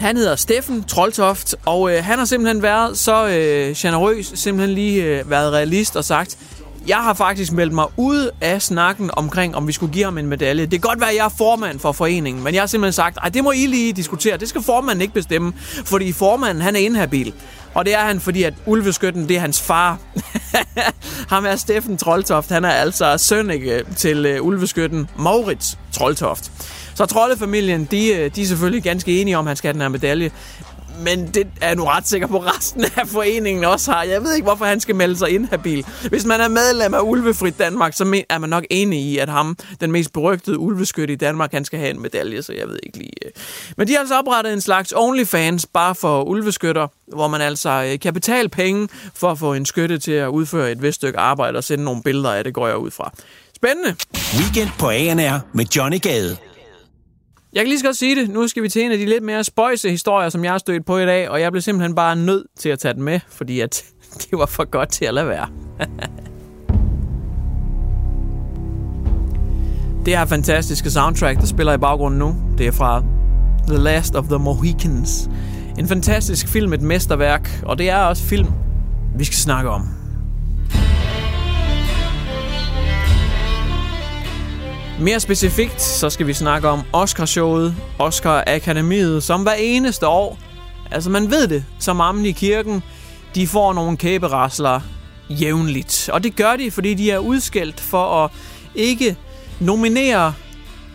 han 0.00 0.16
hedder 0.16 0.36
Steffen 0.36 0.84
Troldtoft, 0.84 1.54
og 1.66 1.92
øh, 1.92 2.04
han 2.04 2.18
har 2.18 2.24
simpelthen 2.24 2.62
været 2.62 2.98
så 2.98 3.26
øh, 3.26 3.74
generøs, 3.76 4.32
simpelthen 4.34 4.74
lige 4.74 5.02
øh, 5.02 5.30
været 5.30 5.52
realist 5.52 5.96
og 5.96 6.04
sagt, 6.04 6.38
jeg 6.86 6.96
har 6.96 7.14
faktisk 7.14 7.52
meldt 7.52 7.72
mig 7.72 7.86
ud 7.96 8.30
af 8.40 8.62
snakken 8.62 9.10
omkring, 9.12 9.56
om 9.56 9.66
vi 9.66 9.72
skulle 9.72 9.92
give 9.92 10.04
ham 10.04 10.18
en 10.18 10.26
medalje. 10.26 10.62
Det 10.62 10.70
kan 10.70 10.80
godt 10.80 11.00
være, 11.00 11.10
at 11.10 11.16
jeg 11.16 11.24
er 11.24 11.34
formand 11.38 11.80
for 11.80 11.92
foreningen, 11.92 12.44
men 12.44 12.54
jeg 12.54 12.62
har 12.62 12.66
simpelthen 12.66 12.92
sagt, 12.92 13.18
at 13.22 13.34
det 13.34 13.44
må 13.44 13.52
I 13.52 13.66
lige 13.66 13.92
diskutere. 13.92 14.36
Det 14.36 14.48
skal 14.48 14.62
formanden 14.62 15.02
ikke 15.02 15.14
bestemme, 15.14 15.52
fordi 15.84 16.12
formanden 16.12 16.62
han 16.62 16.76
er 16.76 16.80
inhabil. 16.80 17.32
Og 17.74 17.84
det 17.84 17.94
er 17.94 17.98
han, 17.98 18.20
fordi 18.20 18.42
at 18.42 18.54
ulveskytten, 18.66 19.28
det 19.28 19.36
er 19.36 19.40
hans 19.40 19.60
far. 19.60 19.98
Ham 21.34 21.44
er 21.46 21.56
Steffen 21.56 21.96
Troldtoft. 21.98 22.50
Han 22.50 22.64
er 22.64 22.70
altså 22.70 23.18
søn 23.18 23.50
ikke, 23.50 23.84
til 23.96 24.26
øh, 24.26 24.42
ulveskytten 24.42 25.10
Maurits 25.16 25.78
Troldtoft. 25.92 26.52
Så 26.98 27.06
troldefamilien, 27.06 27.84
de, 27.84 28.14
øh, 28.14 28.30
de 28.34 28.42
er 28.42 28.46
selvfølgelig 28.46 28.82
ganske 28.82 29.20
enige 29.20 29.38
om, 29.38 29.46
at 29.46 29.48
han 29.48 29.56
skal 29.56 29.68
have 29.68 29.72
den 29.72 29.80
her 29.80 29.88
medalje. 29.88 30.30
Men 31.00 31.26
det 31.26 31.46
er 31.60 31.66
jeg 31.66 31.76
nu 31.76 31.84
ret 31.84 32.08
sikker 32.08 32.26
på, 32.26 32.38
resten 32.38 32.84
af 32.96 33.08
foreningen 33.08 33.64
også 33.64 33.92
har. 33.92 34.02
Jeg 34.02 34.22
ved 34.22 34.34
ikke, 34.34 34.44
hvorfor 34.44 34.64
han 34.64 34.80
skal 34.80 34.96
melde 34.96 35.16
sig 35.16 35.30
inhabil. 35.30 35.86
Hvis 36.08 36.24
man 36.24 36.40
er 36.40 36.48
medlem 36.48 36.94
af 36.94 37.00
Ulvefrit 37.02 37.58
Danmark, 37.58 37.92
så 37.92 38.22
er 38.28 38.38
man 38.38 38.50
nok 38.50 38.64
enig 38.70 39.00
i, 39.00 39.18
at 39.18 39.28
ham, 39.28 39.56
den 39.80 39.92
mest 39.92 40.12
berygtede 40.12 40.58
ulveskytte 40.58 41.14
i 41.14 41.16
Danmark, 41.16 41.52
han 41.52 41.64
skal 41.64 41.78
have 41.78 41.90
en 41.90 42.02
medalje, 42.02 42.42
så 42.42 42.52
jeg 42.52 42.68
ved 42.68 42.78
ikke 42.82 42.98
lige. 42.98 43.26
Øh. 43.26 43.32
Men 43.76 43.88
de 43.88 43.92
har 43.92 44.00
altså 44.00 44.18
oprettet 44.18 44.52
en 44.52 44.60
slags 44.60 44.92
OnlyFans 44.96 45.66
bare 45.66 45.94
for 45.94 46.22
ulveskytter, 46.22 46.88
hvor 47.06 47.28
man 47.28 47.40
altså 47.40 47.88
øh, 47.92 48.00
kan 48.00 48.14
betale 48.14 48.48
penge 48.48 48.88
for 49.14 49.30
at 49.30 49.38
få 49.38 49.54
en 49.54 49.66
skytte 49.66 49.98
til 49.98 50.12
at 50.12 50.28
udføre 50.28 50.72
et 50.72 50.82
vist 50.82 50.96
stykke 50.96 51.18
arbejde 51.18 51.56
og 51.56 51.64
sende 51.64 51.84
nogle 51.84 52.02
billeder 52.02 52.32
af 52.32 52.44
det, 52.44 52.54
går 52.54 52.66
jeg 52.66 52.76
ud 52.76 52.90
fra. 52.90 53.12
Spændende! 53.56 53.96
Weekend 54.38 54.70
på 54.78 54.88
ANR 54.88 55.40
med 55.52 55.64
Johnny 55.76 56.00
Gade. 56.00 56.36
Jeg 57.58 57.64
kan 57.64 57.68
lige 57.68 57.78
så 57.78 57.84
godt 57.84 57.96
sige 57.96 58.20
det. 58.20 58.30
Nu 58.30 58.48
skal 58.48 58.62
vi 58.62 58.68
til 58.68 58.82
en 58.82 58.92
af 58.92 58.98
de 58.98 59.06
lidt 59.06 59.24
mere 59.24 59.44
spøjse 59.44 59.90
historier, 59.90 60.28
som 60.28 60.44
jeg 60.44 60.52
har 60.52 60.58
stødt 60.58 60.86
på 60.86 60.98
i 60.98 61.06
dag, 61.06 61.28
og 61.28 61.40
jeg 61.40 61.52
blev 61.52 61.62
simpelthen 61.62 61.94
bare 61.94 62.16
nødt 62.16 62.46
til 62.58 62.68
at 62.68 62.78
tage 62.78 62.94
den 62.94 63.02
med, 63.02 63.20
fordi 63.28 63.60
at 63.60 63.84
det 64.30 64.38
var 64.38 64.46
for 64.46 64.64
godt 64.64 64.88
til 64.88 65.04
at 65.04 65.14
lade 65.14 65.28
være. 65.28 65.48
det 70.04 70.16
her 70.16 70.26
fantastiske 70.26 70.90
soundtrack, 70.90 71.40
der 71.40 71.46
spiller 71.46 71.72
i 71.72 71.78
baggrunden 71.78 72.18
nu, 72.18 72.36
det 72.58 72.66
er 72.66 72.72
fra 72.72 73.02
The 73.68 73.78
Last 73.78 74.14
of 74.14 74.24
the 74.24 74.38
Mohicans. 74.38 75.30
En 75.78 75.88
fantastisk 75.88 76.48
film, 76.48 76.72
et 76.72 76.82
mesterværk, 76.82 77.62
og 77.66 77.78
det 77.78 77.90
er 77.90 77.96
også 77.96 78.22
film, 78.22 78.48
vi 79.16 79.24
skal 79.24 79.36
snakke 79.36 79.70
om. 79.70 79.88
Mere 85.00 85.20
specifikt, 85.20 85.82
så 85.82 86.10
skal 86.10 86.26
vi 86.26 86.32
snakke 86.32 86.68
om 86.68 86.82
Oscarshowet, 86.92 87.76
Oscar 87.98 88.44
Akademiet, 88.46 89.22
som 89.22 89.42
hver 89.42 89.52
eneste 89.52 90.06
år, 90.06 90.38
altså 90.90 91.10
man 91.10 91.30
ved 91.30 91.48
det, 91.48 91.64
som 91.78 92.00
ammen 92.00 92.24
i 92.24 92.32
kirken, 92.32 92.82
de 93.34 93.46
får 93.46 93.72
nogle 93.72 93.96
kæberasler 93.96 94.80
jævnligt. 95.28 96.10
Og 96.12 96.24
det 96.24 96.36
gør 96.36 96.56
de, 96.56 96.70
fordi 96.70 96.94
de 96.94 97.10
er 97.10 97.18
udskældt 97.18 97.80
for 97.80 98.24
at 98.24 98.30
ikke 98.74 99.16
nominere 99.60 100.34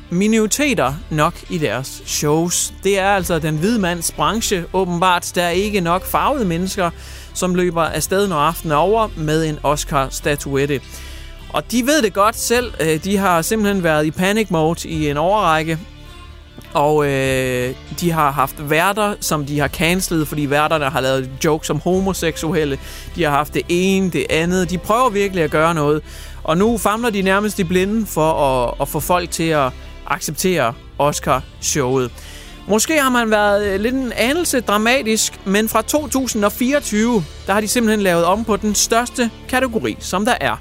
minoriteter 0.10 0.94
nok 1.10 1.34
i 1.50 1.58
deres 1.58 2.04
shows. 2.06 2.74
Det 2.84 3.00
er 3.00 3.10
altså 3.10 3.40
den 3.40 3.58
hvide 3.58 3.80
mands 3.80 4.12
branche, 4.12 4.66
åbenbart. 4.74 5.32
Der 5.36 5.44
er 5.44 5.50
ikke 5.50 5.82
nok 5.82 6.06
farvede 6.06 6.46
mennesker, 6.46 6.90
som 7.34 7.56
løber 7.56 7.84
afsted, 7.84 8.28
når 8.28 8.38
aftenen 8.38 8.72
er 8.72 8.76
over, 8.76 9.08
med 9.18 9.46
en 9.46 9.60
Oscar-statuette. 9.64 10.82
Og 11.54 11.72
de 11.72 11.86
ved 11.86 12.02
det 12.02 12.14
godt 12.14 12.36
selv. 12.36 12.74
Øh, 12.80 13.04
de 13.04 13.18
har 13.18 13.42
simpelthen 13.42 13.84
været 13.84 14.06
i 14.06 14.12
panic 14.12 14.50
mode 14.50 14.90
i 14.90 15.10
en 15.10 15.18
overrække. 15.18 15.80
Og 16.74 17.06
øh, 17.06 17.76
de 18.00 18.12
har 18.12 18.32
haft 18.32 18.70
værter, 18.70 19.16
som 19.20 19.46
de 19.46 19.60
har 19.60 19.68
cancelet, 19.68 20.28
fordi 20.28 20.50
værterne 20.50 20.86
har 20.86 21.02
lavet 21.02 21.30
jokes 21.44 21.70
om 21.70 21.80
homoseksuelle. 21.80 22.80
De 23.16 23.24
har 23.24 23.32
haft 23.32 23.54
det 23.54 23.62
ene, 23.70 24.10
det 24.10 24.26
andet. 24.30 24.70
De 24.70 24.78
prøver 24.78 25.10
virkelig 25.10 25.44
at 25.44 25.52
gøre 25.52 25.74
noget. 25.74 26.02
Og 26.44 26.58
nu 26.58 26.78
famler 26.78 27.10
de 27.10 27.22
nærmest 27.22 27.60
i 27.60 27.64
blinde 27.64 28.06
for 28.06 28.34
at, 28.34 28.74
at 28.82 28.88
få 28.88 29.00
folk 29.00 29.32
til 29.32 29.50
at 29.50 29.72
acceptere 30.08 30.74
Oscar-showet. 31.00 32.12
Måske 32.68 33.02
har 33.02 33.10
man 33.10 33.32
været 33.32 33.66
øh, 33.66 33.80
lidt 33.80 33.96
en 33.96 34.12
anelse 34.16 34.62
dramatisk, 34.62 35.40
men 35.46 35.70
fra 35.70 35.82
2024, 35.82 37.24
der 37.48 37.54
har 37.54 37.62
de 37.62 37.68
simpelthen 37.68 38.02
lavet 38.02 38.26
om 38.26 38.46
på 38.46 38.58
den 38.58 38.76
største 38.76 39.32
kategori, 39.50 39.98
som 40.00 40.26
der 40.26 40.36
er. 40.42 40.58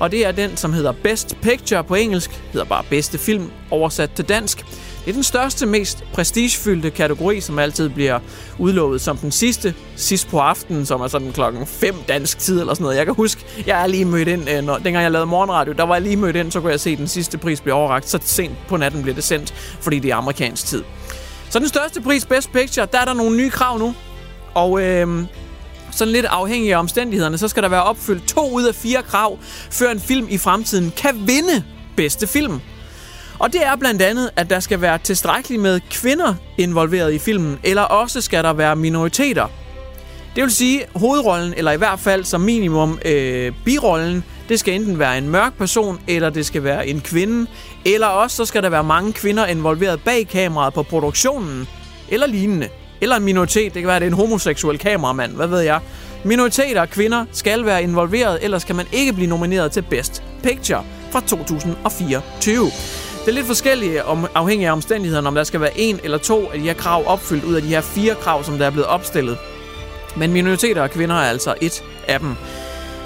Og 0.00 0.10
det 0.10 0.26
er 0.26 0.32
den, 0.32 0.56
som 0.56 0.72
hedder 0.72 0.92
Best 0.92 1.36
Picture 1.42 1.84
på 1.84 1.94
engelsk, 1.94 2.30
hedder 2.52 2.66
bare 2.66 2.84
bedste 2.90 3.18
film 3.18 3.50
oversat 3.70 4.10
til 4.10 4.28
dansk. 4.28 4.64
Det 5.04 5.12
er 5.12 5.14
den 5.14 5.22
største, 5.22 5.66
mest 5.66 6.04
prestigefyldte 6.12 6.90
kategori, 6.90 7.40
som 7.40 7.58
altid 7.58 7.88
bliver 7.88 8.18
udlovet 8.58 9.00
som 9.00 9.16
den 9.16 9.32
sidste, 9.32 9.74
sidst 9.96 10.28
på 10.28 10.38
aftenen, 10.38 10.86
som 10.86 11.00
er 11.00 11.08
sådan 11.08 11.32
klokken 11.32 11.66
5 11.66 11.94
dansk 12.08 12.38
tid 12.38 12.60
eller 12.60 12.74
sådan 12.74 12.84
noget. 12.84 12.96
Jeg 12.96 13.04
kan 13.04 13.14
huske, 13.14 13.44
jeg 13.66 13.82
er 13.82 13.86
lige 13.86 14.04
mødt 14.04 14.28
ind, 14.28 14.50
øh, 14.50 14.64
når, 14.64 14.74
dengang 14.74 15.02
jeg 15.02 15.12
lavede 15.12 15.26
morgenradio, 15.26 15.72
der 15.72 15.82
var 15.82 15.94
jeg 15.94 16.02
lige 16.02 16.16
mødt 16.16 16.36
ind, 16.36 16.52
så 16.52 16.60
kunne 16.60 16.72
jeg 16.72 16.80
se, 16.80 16.90
at 16.90 16.98
den 16.98 17.08
sidste 17.08 17.38
pris 17.38 17.60
blive 17.60 17.74
overragt. 17.74 18.08
Så 18.08 18.18
sent 18.22 18.54
på 18.68 18.76
natten 18.76 19.02
bliver 19.02 19.14
det 19.14 19.24
sendt, 19.24 19.54
fordi 19.80 19.98
det 19.98 20.10
er 20.10 20.16
amerikansk 20.16 20.66
tid. 20.66 20.84
Så 21.50 21.58
den 21.58 21.68
største 21.68 22.00
pris, 22.00 22.26
Best 22.26 22.52
Picture, 22.52 22.86
der 22.92 22.98
er 22.98 23.04
der 23.04 23.14
nogle 23.14 23.36
nye 23.36 23.50
krav 23.50 23.78
nu. 23.78 23.94
Og 24.54 24.82
øh, 24.82 25.24
sådan 25.96 26.12
lidt 26.12 26.26
afhængig 26.26 26.72
af 26.72 26.78
omstændighederne, 26.78 27.38
så 27.38 27.48
skal 27.48 27.62
der 27.62 27.68
være 27.68 27.82
opfyldt 27.82 28.28
to 28.28 28.50
ud 28.50 28.64
af 28.64 28.74
fire 28.74 29.02
krav, 29.02 29.38
før 29.70 29.90
en 29.90 30.00
film 30.00 30.26
i 30.30 30.38
fremtiden 30.38 30.92
kan 30.96 31.14
vinde 31.26 31.64
bedste 31.96 32.26
film. 32.26 32.60
Og 33.38 33.52
det 33.52 33.66
er 33.66 33.76
blandt 33.76 34.02
andet, 34.02 34.30
at 34.36 34.50
der 34.50 34.60
skal 34.60 34.80
være 34.80 34.98
tilstrækkeligt 34.98 35.62
med 35.62 35.80
kvinder 35.90 36.34
involveret 36.58 37.12
i 37.12 37.18
filmen, 37.18 37.58
eller 37.64 37.82
også 37.82 38.20
skal 38.20 38.44
der 38.44 38.52
være 38.52 38.76
minoriteter. 38.76 39.46
Det 40.36 40.42
vil 40.42 40.52
sige, 40.52 40.84
hovedrollen, 40.94 41.54
eller 41.56 41.72
i 41.72 41.76
hvert 41.76 42.00
fald 42.00 42.24
som 42.24 42.40
minimum 42.40 42.98
øh, 43.04 43.52
birollen, 43.64 44.24
det 44.48 44.60
skal 44.60 44.74
enten 44.74 44.98
være 44.98 45.18
en 45.18 45.28
mørk 45.28 45.58
person, 45.58 46.00
eller 46.08 46.30
det 46.30 46.46
skal 46.46 46.64
være 46.64 46.86
en 46.86 47.00
kvinde, 47.00 47.46
eller 47.84 48.06
også 48.06 48.36
så 48.36 48.44
skal 48.44 48.62
der 48.62 48.68
være 48.68 48.84
mange 48.84 49.12
kvinder 49.12 49.46
involveret 49.46 50.00
bag 50.04 50.28
kameraet 50.28 50.74
på 50.74 50.82
produktionen, 50.82 51.68
eller 52.08 52.26
lignende. 52.26 52.68
Eller 53.00 53.16
en 53.16 53.24
minoritet, 53.24 53.74
det 53.74 53.82
kan 53.82 53.86
være, 53.86 53.96
at 53.96 54.02
det 54.02 54.06
er 54.06 54.10
en 54.10 54.16
homoseksuel 54.16 54.78
kameramand, 54.78 55.32
hvad 55.32 55.46
ved 55.46 55.60
jeg. 55.60 55.80
Minoriteter 56.24 56.80
og 56.80 56.90
kvinder 56.90 57.24
skal 57.32 57.64
være 57.64 57.82
involveret, 57.82 58.38
ellers 58.42 58.64
kan 58.64 58.76
man 58.76 58.86
ikke 58.92 59.12
blive 59.12 59.28
nomineret 59.28 59.72
til 59.72 59.82
Best 59.82 60.22
Picture 60.42 60.84
fra 61.10 61.20
2024. 61.20 62.64
Det 62.64 63.28
er 63.28 63.32
lidt 63.32 63.46
forskellige 63.46 64.04
om, 64.04 64.26
afhængig 64.34 64.66
af 64.66 64.72
omstændighederne, 64.72 65.28
om 65.28 65.34
der 65.34 65.44
skal 65.44 65.60
være 65.60 65.78
en 65.78 66.00
eller 66.04 66.18
to 66.18 66.50
af 66.50 66.58
de 66.58 66.64
her 66.64 66.74
krav 66.74 67.02
opfyldt 67.06 67.44
ud 67.44 67.54
af 67.54 67.62
de 67.62 67.68
her 67.68 67.80
fire 67.80 68.14
krav, 68.14 68.44
som 68.44 68.58
der 68.58 68.66
er 68.66 68.70
blevet 68.70 68.86
opstillet. 68.86 69.38
Men 70.16 70.32
minoriteter 70.32 70.82
og 70.82 70.90
kvinder 70.90 71.14
er 71.14 71.30
altså 71.30 71.54
et 71.60 71.84
af 72.08 72.20
dem. 72.20 72.36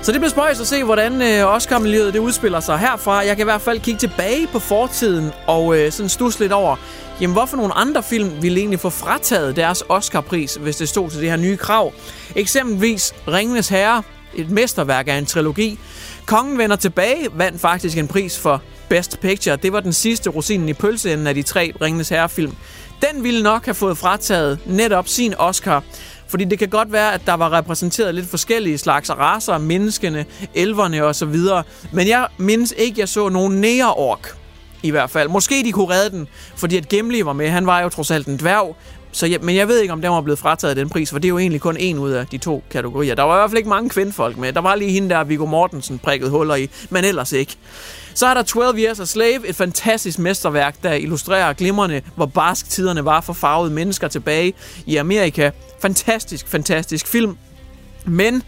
Så 0.02 0.12
det 0.12 0.20
bliver 0.20 0.30
spøjs 0.30 0.60
at 0.60 0.66
se, 0.66 0.84
hvordan 0.84 1.22
øh, 1.22 1.54
Oscar-miljøet 1.54 2.14
det 2.14 2.18
udspiller 2.18 2.60
sig 2.60 2.78
herfra. 2.78 3.16
Jeg 3.16 3.36
kan 3.36 3.42
i 3.42 3.44
hvert 3.44 3.60
fald 3.60 3.80
kigge 3.80 3.98
tilbage 3.98 4.46
på 4.46 4.58
fortiden 4.58 5.30
og 5.46 5.78
øh, 5.78 5.92
sådan 5.92 6.08
stusse 6.08 6.40
lidt 6.40 6.52
over, 6.52 6.76
jamen 7.20 7.34
hvorfor 7.34 7.56
nogle 7.56 7.72
andre 7.74 8.02
film 8.02 8.42
ville 8.42 8.58
egentlig 8.58 8.80
få 8.80 8.90
frataget 8.90 9.56
deres 9.56 9.84
Oscar-pris, 9.88 10.54
hvis 10.54 10.76
det 10.76 10.88
stod 10.88 11.10
til 11.10 11.20
det 11.20 11.30
her 11.30 11.36
nye 11.36 11.56
krav. 11.56 11.92
Eksempelvis 12.36 13.14
Ringenes 13.28 13.68
Herre, 13.68 14.02
et 14.34 14.50
mesterværk 14.50 15.08
af 15.08 15.14
en 15.14 15.26
trilogi. 15.26 15.78
Kongen 16.26 16.58
vender 16.58 16.76
tilbage, 16.76 17.28
vandt 17.34 17.60
faktisk 17.60 17.98
en 17.98 18.08
pris 18.08 18.38
for 18.38 18.62
Best 18.88 19.20
Picture. 19.20 19.56
Det 19.56 19.72
var 19.72 19.80
den 19.80 19.92
sidste 19.92 20.30
rosinen 20.30 20.68
i 20.68 20.72
pølseenden 20.72 21.26
af 21.26 21.34
de 21.34 21.42
tre 21.42 21.72
Ringenes 21.82 22.08
Herre-film. 22.08 22.56
Den 23.12 23.24
ville 23.24 23.42
nok 23.42 23.64
have 23.64 23.74
fået 23.74 23.98
frataget 23.98 24.58
netop 24.66 25.08
sin 25.08 25.34
Oscar, 25.38 25.82
fordi 26.30 26.44
det 26.44 26.58
kan 26.58 26.68
godt 26.68 26.92
være, 26.92 27.14
at 27.14 27.20
der 27.26 27.34
var 27.34 27.52
repræsenteret 27.52 28.14
lidt 28.14 28.28
forskellige 28.28 28.78
slags 28.78 29.10
raser, 29.10 29.58
menneskene, 29.58 30.24
elverne 30.54 31.04
og 31.04 31.14
så 31.14 31.26
videre. 31.26 31.62
Men 31.92 32.08
jeg 32.08 32.26
mindes 32.38 32.74
ikke, 32.76 32.92
at 32.94 32.98
jeg 32.98 33.08
så 33.08 33.28
nogen 33.28 33.60
nære-ork 33.60 34.36
i 34.82 34.90
hvert 34.90 35.10
fald. 35.10 35.28
Måske 35.28 35.62
de 35.64 35.72
kunne 35.72 35.94
redde 35.94 36.10
den, 36.10 36.28
fordi 36.56 36.76
at 36.76 36.88
Gimli 36.88 37.24
var 37.24 37.32
med. 37.32 37.48
Han 37.48 37.66
var 37.66 37.80
jo 37.80 37.88
trods 37.88 38.10
alt 38.10 38.26
en 38.26 38.36
dværg. 38.36 38.76
Så 39.12 39.26
jeg, 39.26 39.38
men 39.42 39.56
jeg 39.56 39.68
ved 39.68 39.80
ikke, 39.80 39.92
om 39.92 40.02
den 40.02 40.10
var 40.10 40.20
blevet 40.20 40.38
frataget 40.38 40.76
den 40.76 40.88
pris, 40.88 41.10
for 41.10 41.18
det 41.18 41.24
er 41.24 41.28
jo 41.28 41.38
egentlig 41.38 41.60
kun 41.60 41.76
en 41.76 41.98
ud 41.98 42.10
af 42.10 42.26
de 42.26 42.38
to 42.38 42.62
kategorier. 42.70 43.14
Der 43.14 43.22
var 43.22 43.36
i 43.36 43.38
hvert 43.38 43.50
fald 43.50 43.58
ikke 43.58 43.68
mange 43.68 43.90
kvindfolk 43.90 44.36
med. 44.36 44.52
Der 44.52 44.60
var 44.60 44.74
lige 44.74 44.90
hende 44.90 45.10
der, 45.10 45.24
Viggo 45.24 45.46
Mortensen 45.46 45.98
prikket 45.98 46.30
huller 46.30 46.54
i, 46.54 46.70
men 46.90 47.04
ellers 47.04 47.32
ikke. 47.32 47.56
Så 48.14 48.26
er 48.26 48.34
der 48.34 48.42
12 48.42 48.78
Years 48.78 49.00
a 49.00 49.04
Slave, 49.04 49.48
et 49.48 49.56
fantastisk 49.56 50.18
mesterværk, 50.18 50.82
der 50.82 50.92
illustrerer 50.92 51.52
glimrende, 51.52 52.02
hvor 52.16 52.26
barsk 52.26 52.70
tiderne 52.70 53.04
var 53.04 53.20
for 53.20 53.32
farvede 53.32 53.70
mennesker 53.70 54.08
tilbage 54.08 54.52
i 54.86 54.96
Amerika. 54.96 55.50
Fantastisk, 55.80 56.48
fantastisk 56.48 57.06
film. 57.06 57.36
Men 58.06 58.42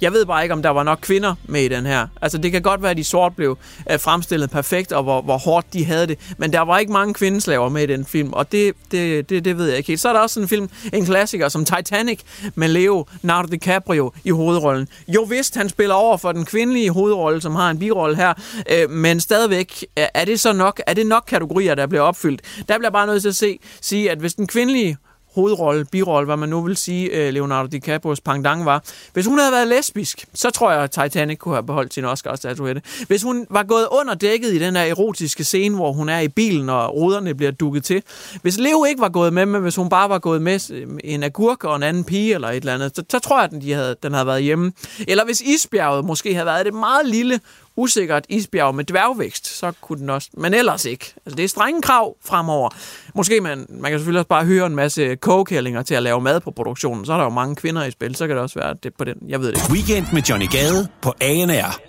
jeg 0.00 0.12
ved 0.12 0.26
bare 0.26 0.42
ikke, 0.42 0.52
om 0.52 0.62
der 0.62 0.70
var 0.70 0.82
nok 0.82 0.98
kvinder 1.02 1.34
med 1.44 1.62
i 1.62 1.68
den 1.68 1.86
her. 1.86 2.06
Altså, 2.22 2.38
det 2.38 2.52
kan 2.52 2.62
godt 2.62 2.82
være, 2.82 2.90
at 2.90 2.96
de 2.96 3.04
sort 3.04 3.36
blev 3.36 3.58
øh, 3.90 4.00
fremstillet 4.00 4.50
perfekt, 4.50 4.92
og 4.92 5.02
hvor, 5.02 5.22
hvor 5.22 5.38
hårdt 5.38 5.72
de 5.72 5.84
havde 5.84 6.06
det. 6.06 6.18
Men 6.38 6.52
der 6.52 6.60
var 6.60 6.78
ikke 6.78 6.92
mange 6.92 7.14
kvindeslaver 7.14 7.68
med 7.68 7.82
i 7.82 7.86
den 7.86 8.04
film, 8.04 8.32
og 8.32 8.52
det, 8.52 8.74
det, 8.90 9.30
det, 9.30 9.44
det 9.44 9.58
ved 9.58 9.68
jeg 9.68 9.76
ikke 9.76 9.88
helt. 9.88 10.00
Så 10.00 10.08
er 10.08 10.12
der 10.12 10.20
også 10.20 10.40
en 10.40 10.48
film, 10.48 10.70
en 10.92 11.04
klassiker 11.04 11.48
som 11.48 11.64
Titanic, 11.64 12.20
med 12.54 12.68
Leonardo 12.68 13.48
DiCaprio 13.48 14.12
i 14.24 14.30
hovedrollen. 14.30 14.88
Jo 15.08 15.22
vist, 15.22 15.56
han 15.56 15.68
spiller 15.68 15.94
over 15.94 16.16
for 16.16 16.32
den 16.32 16.44
kvindelige 16.44 16.90
hovedrolle, 16.90 17.40
som 17.40 17.54
har 17.54 17.70
en 17.70 17.78
birolle 17.78 18.16
her, 18.16 18.34
øh, 18.70 18.90
men 18.90 19.20
stadigvæk, 19.20 19.84
øh, 19.98 20.04
er 20.14 20.24
det 20.24 20.40
så 20.40 20.52
nok, 20.52 20.80
er 20.86 20.94
det 20.94 21.06
nok 21.06 21.24
kategorier, 21.26 21.74
der 21.74 21.86
bliver 21.86 22.02
opfyldt? 22.02 22.40
Der 22.68 22.78
bliver 22.78 22.90
bare 22.90 23.06
nødt 23.06 23.22
til 23.22 23.28
at 23.28 23.36
se, 23.36 23.58
sige, 23.80 24.10
at 24.10 24.18
hvis 24.18 24.34
den 24.34 24.46
kvindelige 24.46 24.96
hovedrolle, 25.38 25.84
birolle, 25.84 26.26
hvad 26.26 26.36
man 26.36 26.48
nu 26.48 26.60
vil 26.60 26.76
sige, 26.76 27.08
øh, 27.08 27.32
Leonardo 27.32 27.66
DiCaprios 27.66 28.20
pangdang 28.20 28.64
var. 28.64 28.84
Hvis 29.12 29.26
hun 29.26 29.38
havde 29.38 29.52
været 29.52 29.68
lesbisk, 29.68 30.26
så 30.34 30.50
tror 30.50 30.70
jeg, 30.72 30.82
at 30.82 30.90
Titanic 30.90 31.38
kunne 31.38 31.54
have 31.54 31.66
beholdt 31.66 31.94
sin 31.94 32.04
Oscar-statuette. 32.04 32.82
Hvis 33.06 33.22
hun 33.22 33.46
var 33.50 33.62
gået 33.62 33.86
under 34.00 34.14
dækket 34.14 34.52
i 34.54 34.58
den 34.58 34.76
her 34.76 34.82
erotiske 34.82 35.44
scene, 35.44 35.74
hvor 35.74 35.92
hun 35.92 36.08
er 36.08 36.20
i 36.20 36.28
bilen, 36.28 36.68
og 36.68 36.94
ruderne 36.94 37.34
bliver 37.34 37.50
dukket 37.50 37.84
til. 37.84 38.02
Hvis 38.42 38.58
Leo 38.58 38.84
ikke 38.84 39.00
var 39.00 39.08
gået 39.08 39.32
med, 39.32 39.46
men 39.46 39.62
hvis 39.62 39.76
hun 39.76 39.88
bare 39.88 40.08
var 40.08 40.18
gået 40.18 40.42
med 40.42 40.70
øh, 40.72 40.86
en 41.04 41.22
agurk 41.22 41.64
og 41.64 41.76
en 41.76 41.82
anden 41.82 42.04
pige 42.04 42.34
eller 42.34 42.48
et 42.48 42.56
eller 42.56 42.74
andet, 42.74 42.96
så, 42.96 43.02
så 43.10 43.18
tror 43.18 43.36
jeg, 43.36 43.44
at 43.44 43.50
den, 43.50 43.60
de 43.60 43.72
havde, 43.72 43.96
den 44.02 44.12
havde 44.12 44.26
været 44.26 44.42
hjemme. 44.42 44.72
Eller 45.08 45.24
hvis 45.24 45.40
isbjerget 45.40 46.04
måske 46.04 46.34
havde 46.34 46.46
været 46.46 46.66
det 46.66 46.74
meget 46.74 47.06
lille, 47.06 47.40
usikkert 47.78 48.26
isbjerg 48.28 48.74
med 48.74 48.84
dværgvækst, 48.84 49.46
så 49.46 49.72
kunne 49.80 49.98
den 49.98 50.10
også. 50.10 50.28
Men 50.36 50.54
ellers 50.54 50.84
ikke. 50.84 51.14
Altså, 51.26 51.36
det 51.36 51.44
er 51.44 51.48
strenge 51.48 51.82
krav 51.82 52.16
fremover. 52.24 52.70
Måske 53.14 53.40
man, 53.40 53.66
man 53.68 53.90
kan 53.90 53.98
selvfølgelig 53.98 54.18
også 54.18 54.28
bare 54.28 54.44
høre 54.44 54.66
en 54.66 54.74
masse 54.74 55.16
kogekællinger 55.16 55.82
til 55.82 55.94
at 55.94 56.02
lave 56.02 56.20
mad 56.20 56.40
på 56.40 56.50
produktionen. 56.50 57.06
Så 57.06 57.12
er 57.12 57.16
der 57.16 57.24
jo 57.24 57.30
mange 57.30 57.56
kvinder 57.56 57.84
i 57.84 57.90
spil, 57.90 58.16
så 58.16 58.26
kan 58.26 58.36
det 58.36 58.42
også 58.42 58.58
være 58.58 58.74
det 58.82 58.92
på 58.98 59.04
den. 59.04 59.16
Jeg 59.28 59.40
ved 59.40 59.52
det. 59.52 59.70
Weekend 59.70 60.06
med 60.12 60.22
Johnny 60.22 60.46
Gade 60.50 60.88
på 61.02 61.14
ANR. 61.20 61.80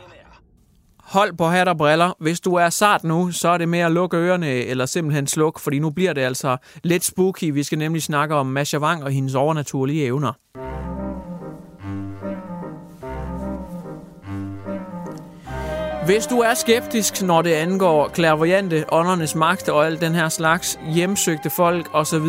Hold 0.99 1.37
på 1.37 1.47
hat 1.47 1.67
og 1.67 1.77
briller. 1.77 2.13
Hvis 2.19 2.39
du 2.39 2.55
er 2.55 2.69
sart 2.69 3.03
nu, 3.03 3.31
så 3.31 3.49
er 3.49 3.57
det 3.57 3.69
med 3.69 3.79
at 3.79 3.91
lukke 3.91 4.17
ørerne 4.17 4.51
eller 4.51 4.85
simpelthen 4.85 5.27
sluk, 5.27 5.59
fordi 5.59 5.79
nu 5.79 5.89
bliver 5.89 6.13
det 6.13 6.21
altså 6.21 6.57
lidt 6.83 7.05
spooky. 7.05 7.53
Vi 7.53 7.63
skal 7.63 7.77
nemlig 7.77 8.03
snakke 8.03 8.35
om 8.35 8.45
Masha 8.45 8.77
Wang 8.77 9.03
og 9.03 9.11
hendes 9.11 9.35
overnaturlige 9.35 10.05
evner. 10.05 10.33
Hvis 16.09 16.27
du 16.27 16.39
er 16.39 16.53
skeptisk, 16.53 17.21
når 17.21 17.41
det 17.41 17.53
angår 17.53 18.07
klærvoyante, 18.07 18.85
åndernes 18.91 19.35
magt 19.35 19.69
og 19.69 19.85
alt 19.85 20.01
den 20.01 20.15
her 20.15 20.29
slags 20.29 20.79
hjemsøgte 20.93 21.49
folk 21.49 21.89
osv., 21.93 22.27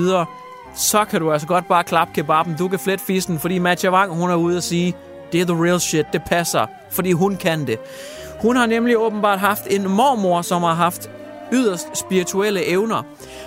så 0.74 1.04
kan 1.04 1.20
du 1.20 1.32
altså 1.32 1.46
godt 1.46 1.68
bare 1.68 1.84
klappe 1.84 2.14
kebaben. 2.14 2.56
Du 2.58 2.68
kan 2.68 2.78
flette 2.78 3.04
fisen, 3.04 3.38
fordi 3.38 3.58
Matja 3.58 3.90
Wang, 3.90 4.12
hun 4.12 4.30
er 4.30 4.34
ude 4.34 4.56
og 4.56 4.62
sige, 4.62 4.94
det 5.32 5.40
er 5.40 5.44
the 5.44 5.64
real 5.64 5.80
shit, 5.80 6.06
det 6.12 6.22
passer, 6.26 6.66
fordi 6.90 7.12
hun 7.12 7.36
kan 7.36 7.66
det. 7.66 7.78
Hun 8.42 8.56
har 8.56 8.66
nemlig 8.66 8.98
åbenbart 8.98 9.38
haft 9.38 9.66
en 9.70 9.88
mormor, 9.88 10.42
som 10.42 10.62
har 10.62 10.74
haft 10.74 11.10
yderst 11.52 11.88
spirituelle 11.94 12.66
evner. 12.68 13.02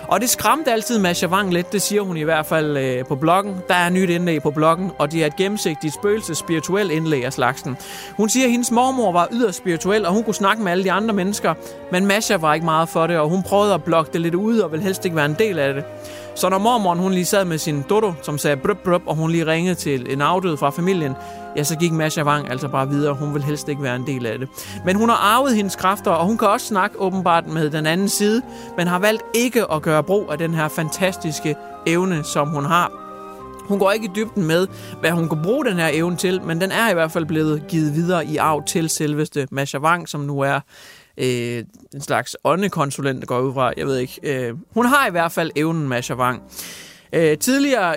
Og 0.08 0.20
det 0.20 0.30
skræmte 0.30 0.72
altid 0.72 0.98
Masha 0.98 1.26
Wang 1.26 1.52
lidt, 1.52 1.72
det 1.72 1.82
siger 1.82 2.02
hun 2.02 2.16
i 2.16 2.22
hvert 2.22 2.46
fald 2.46 2.76
øh, 2.76 3.04
på 3.04 3.16
bloggen. 3.16 3.56
Der 3.68 3.74
er 3.74 3.90
nyt 3.90 4.10
indlæg 4.10 4.42
på 4.42 4.50
bloggen, 4.50 4.90
og 4.98 5.12
det 5.12 5.22
er 5.22 5.26
et 5.26 5.36
gennemsigtigt 5.36 5.94
spøgelse 5.94 6.34
spirituel 6.34 6.90
indlæg 6.90 7.24
af 7.24 7.32
slagsen. 7.32 7.76
Hun 8.16 8.28
siger, 8.28 8.44
at 8.44 8.50
hendes 8.50 8.70
mormor 8.70 9.12
var 9.12 9.28
yderst 9.32 9.58
spirituel, 9.58 10.06
og 10.06 10.12
hun 10.12 10.22
kunne 10.22 10.34
snakke 10.34 10.62
med 10.62 10.72
alle 10.72 10.84
de 10.84 10.92
andre 10.92 11.14
mennesker, 11.14 11.54
men 11.92 12.06
Masha 12.06 12.36
var 12.36 12.54
ikke 12.54 12.64
meget 12.64 12.88
for 12.88 13.06
det, 13.06 13.18
og 13.18 13.28
hun 13.28 13.42
prøvede 13.42 13.74
at 13.74 13.84
blokke 13.84 14.12
det 14.12 14.20
lidt 14.20 14.34
ud 14.34 14.58
og 14.58 14.72
ville 14.72 14.84
helst 14.84 15.04
ikke 15.04 15.16
være 15.16 15.26
en 15.26 15.36
del 15.38 15.58
af 15.58 15.74
det. 15.74 15.84
Så 16.34 16.48
når 16.48 16.58
mormoren 16.58 16.98
hun 16.98 17.12
lige 17.12 17.24
sad 17.24 17.44
med 17.44 17.58
sin 17.58 17.84
dodo, 17.88 18.12
som 18.22 18.38
sagde 18.38 18.56
brøb, 18.56 18.78
brøb, 18.84 19.02
og 19.06 19.16
hun 19.16 19.30
lige 19.30 19.46
ringede 19.46 19.74
til 19.74 20.12
en 20.12 20.20
afdød 20.20 20.56
fra 20.56 20.70
familien, 20.70 21.12
ja, 21.56 21.64
så 21.64 21.76
gik 21.76 21.92
Masha 21.92 22.22
Wang 22.22 22.50
altså 22.50 22.68
bare 22.68 22.88
videre. 22.88 23.14
Hun 23.14 23.34
vil 23.34 23.42
helst 23.42 23.68
ikke 23.68 23.82
være 23.82 23.96
en 23.96 24.06
del 24.06 24.26
af 24.26 24.38
det. 24.38 24.48
Men 24.84 24.96
hun 24.96 25.08
har 25.08 25.16
arvet 25.16 25.56
hendes 25.56 25.76
kræfter, 25.76 26.10
og 26.10 26.26
hun 26.26 26.38
kan 26.38 26.48
også 26.48 26.66
snakke 26.66 27.00
åbenbart 27.00 27.46
med 27.46 27.70
den 27.70 27.86
anden 27.86 28.08
side, 28.08 28.42
men 28.76 28.86
har 28.86 28.98
valgt 28.98 29.22
ikke 29.34 29.72
at 29.72 29.82
gøre 29.82 30.02
brug 30.02 30.32
af 30.32 30.38
den 30.38 30.54
her 30.54 30.68
fantastiske 30.68 31.56
evne, 31.86 32.24
som 32.24 32.48
hun 32.48 32.64
har. 32.64 32.92
Hun 33.68 33.78
går 33.78 33.92
ikke 33.92 34.06
i 34.06 34.10
dybden 34.16 34.46
med, 34.46 34.66
hvad 35.00 35.10
hun 35.10 35.28
kan 35.28 35.42
bruge 35.42 35.64
den 35.64 35.76
her 35.76 35.90
evne 35.92 36.16
til, 36.16 36.42
men 36.42 36.60
den 36.60 36.72
er 36.72 36.90
i 36.90 36.94
hvert 36.94 37.12
fald 37.12 37.26
blevet 37.26 37.64
givet 37.68 37.94
videre 37.94 38.26
i 38.26 38.36
arv 38.36 38.64
til 38.64 38.90
selveste 38.90 39.48
Masha 39.50 39.78
Wang, 39.78 40.08
som 40.08 40.20
nu 40.20 40.40
er 40.40 40.60
øh, 41.18 41.64
en 41.94 42.00
slags 42.00 42.36
åndekonsulent, 42.44 43.20
der 43.20 43.26
går 43.26 43.40
ud 43.40 43.54
fra. 43.54 43.72
Jeg 43.76 43.86
ved 43.86 43.98
ikke. 43.98 44.20
Øh, 44.22 44.54
hun 44.74 44.86
har 44.86 45.06
i 45.06 45.10
hvert 45.10 45.32
fald 45.32 45.50
evnen, 45.56 45.88
Masha 45.88 46.14
Wang. 46.14 46.42
Øh, 47.12 47.38
tidligere 47.38 47.96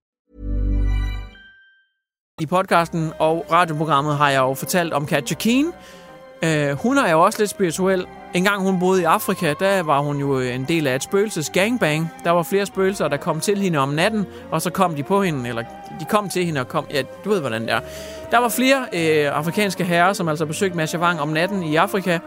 I 2.41 2.45
podcasten 2.45 3.11
og 3.19 3.45
radioprogrammet 3.51 4.17
har 4.17 4.29
jeg 4.29 4.39
jo 4.39 4.53
fortalt 4.53 4.93
om 4.93 5.05
Katja 5.05 5.35
Keen. 5.35 5.73
Øh, 6.43 6.71
hun 6.71 6.97
er 6.97 7.11
jo 7.11 7.21
også 7.21 7.39
lidt 7.39 7.49
spirituel. 7.49 8.05
En 8.33 8.43
gang 8.43 8.61
hun 8.61 8.79
boede 8.79 9.01
i 9.01 9.03
Afrika, 9.03 9.53
der 9.59 9.83
var 9.83 9.99
hun 9.99 10.17
jo 10.17 10.39
en 10.39 10.65
del 10.67 10.87
af 10.87 10.95
et 10.95 11.03
spøgelses 11.03 11.49
gangbang. 11.49 12.11
Der 12.23 12.31
var 12.31 12.43
flere 12.43 12.65
spøgelser, 12.65 13.07
der 13.07 13.17
kom 13.17 13.39
til 13.39 13.57
hende 13.57 13.79
om 13.79 13.89
natten, 13.89 14.25
og 14.51 14.61
så 14.61 14.69
kom 14.69 14.95
de 14.95 15.03
på 15.03 15.23
hende, 15.23 15.49
eller 15.49 15.63
de 15.99 16.05
kom 16.05 16.29
til 16.29 16.45
hende 16.45 16.61
og 16.61 16.67
kom... 16.67 16.85
Ja, 16.93 17.01
du 17.25 17.29
ved, 17.29 17.39
hvordan 17.39 17.61
det 17.61 17.71
er. 17.71 17.79
Der 18.31 18.37
var 18.37 18.49
flere 18.49 18.85
øh, 18.93 19.37
afrikanske 19.37 19.83
herrer, 19.83 20.13
som 20.13 20.27
altså 20.27 20.45
besøgte 20.45 20.77
Masha 20.77 20.97
Wang 20.97 21.21
om 21.21 21.29
natten 21.29 21.63
i 21.63 21.75
Afrika, 21.75 22.19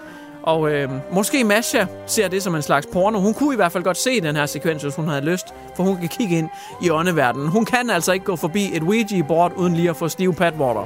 og 0.45 0.71
øh, 0.71 0.91
måske 1.13 1.45
Masha 1.45 1.85
ser 2.07 2.29
det 2.29 2.43
som 2.43 2.55
en 2.55 2.63
slags 2.63 2.87
porno. 2.93 3.21
Hun 3.21 3.35
kunne 3.35 3.55
i 3.55 3.57
hvert 3.57 3.73
fald 3.73 3.85
godt 3.85 3.97
se 3.97 4.21
den 4.21 4.37
her 4.37 4.47
sekvens, 4.47 4.83
hvis 4.83 4.95
hun 4.95 5.09
havde 5.09 5.25
lyst, 5.25 5.47
for 5.77 5.83
hun 5.83 5.97
kan 5.97 6.09
kigge 6.09 6.39
ind 6.39 6.49
i 6.83 6.91
åndeverdenen. 6.91 7.49
Hun 7.49 7.65
kan 7.65 7.91
altså 7.91 8.13
ikke 8.13 8.25
gå 8.25 8.37
forbi 8.37 8.77
et 8.77 8.83
Ouija-board 8.83 9.53
uden 9.57 9.75
lige 9.75 9.91
at 9.91 9.97
få 9.97 10.09
stive 10.09 10.35
padwater. 10.35 10.85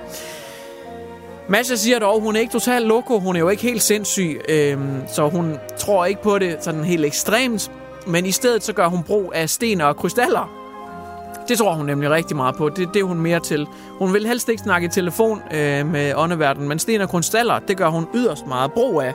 Masha 1.48 1.74
siger 1.74 1.98
dog, 1.98 2.20
hun 2.20 2.36
er 2.36 2.40
ikke 2.40 2.52
totalt 2.52 2.86
loko, 2.86 3.18
hun 3.18 3.36
er 3.36 3.40
jo 3.40 3.48
ikke 3.48 3.62
helt 3.62 3.82
sindssyg, 3.82 4.40
øh, 4.48 4.78
så 5.12 5.28
hun 5.28 5.56
tror 5.78 6.04
ikke 6.04 6.22
på 6.22 6.38
det 6.38 6.56
sådan 6.60 6.84
helt 6.84 7.04
ekstremt, 7.04 7.70
men 8.06 8.26
i 8.26 8.32
stedet 8.32 8.64
så 8.64 8.72
gør 8.72 8.86
hun 8.86 9.02
brug 9.02 9.32
af 9.34 9.50
sten 9.50 9.80
og 9.80 9.96
krystaller. 9.96 10.57
Det 11.48 11.58
tror 11.58 11.74
hun 11.74 11.86
nemlig 11.86 12.10
rigtig 12.10 12.36
meget 12.36 12.56
på. 12.56 12.68
Det, 12.68 12.88
det 12.94 13.00
er 13.00 13.04
hun 13.04 13.20
mere 13.20 13.40
til. 13.40 13.66
Hun 13.98 14.14
vil 14.14 14.26
helst 14.26 14.48
ikke 14.48 14.62
snakke 14.62 14.84
i 14.84 14.88
telefon 14.88 15.42
øh, 15.54 15.86
med 15.86 16.14
åndeverdenen, 16.16 16.68
men 16.68 16.78
sten 16.78 17.00
og 17.00 17.08
krystaller, 17.08 17.58
det 17.58 17.76
gør 17.76 17.88
hun 17.88 18.06
yderst 18.14 18.46
meget 18.46 18.72
brug 18.72 19.02
af. 19.02 19.14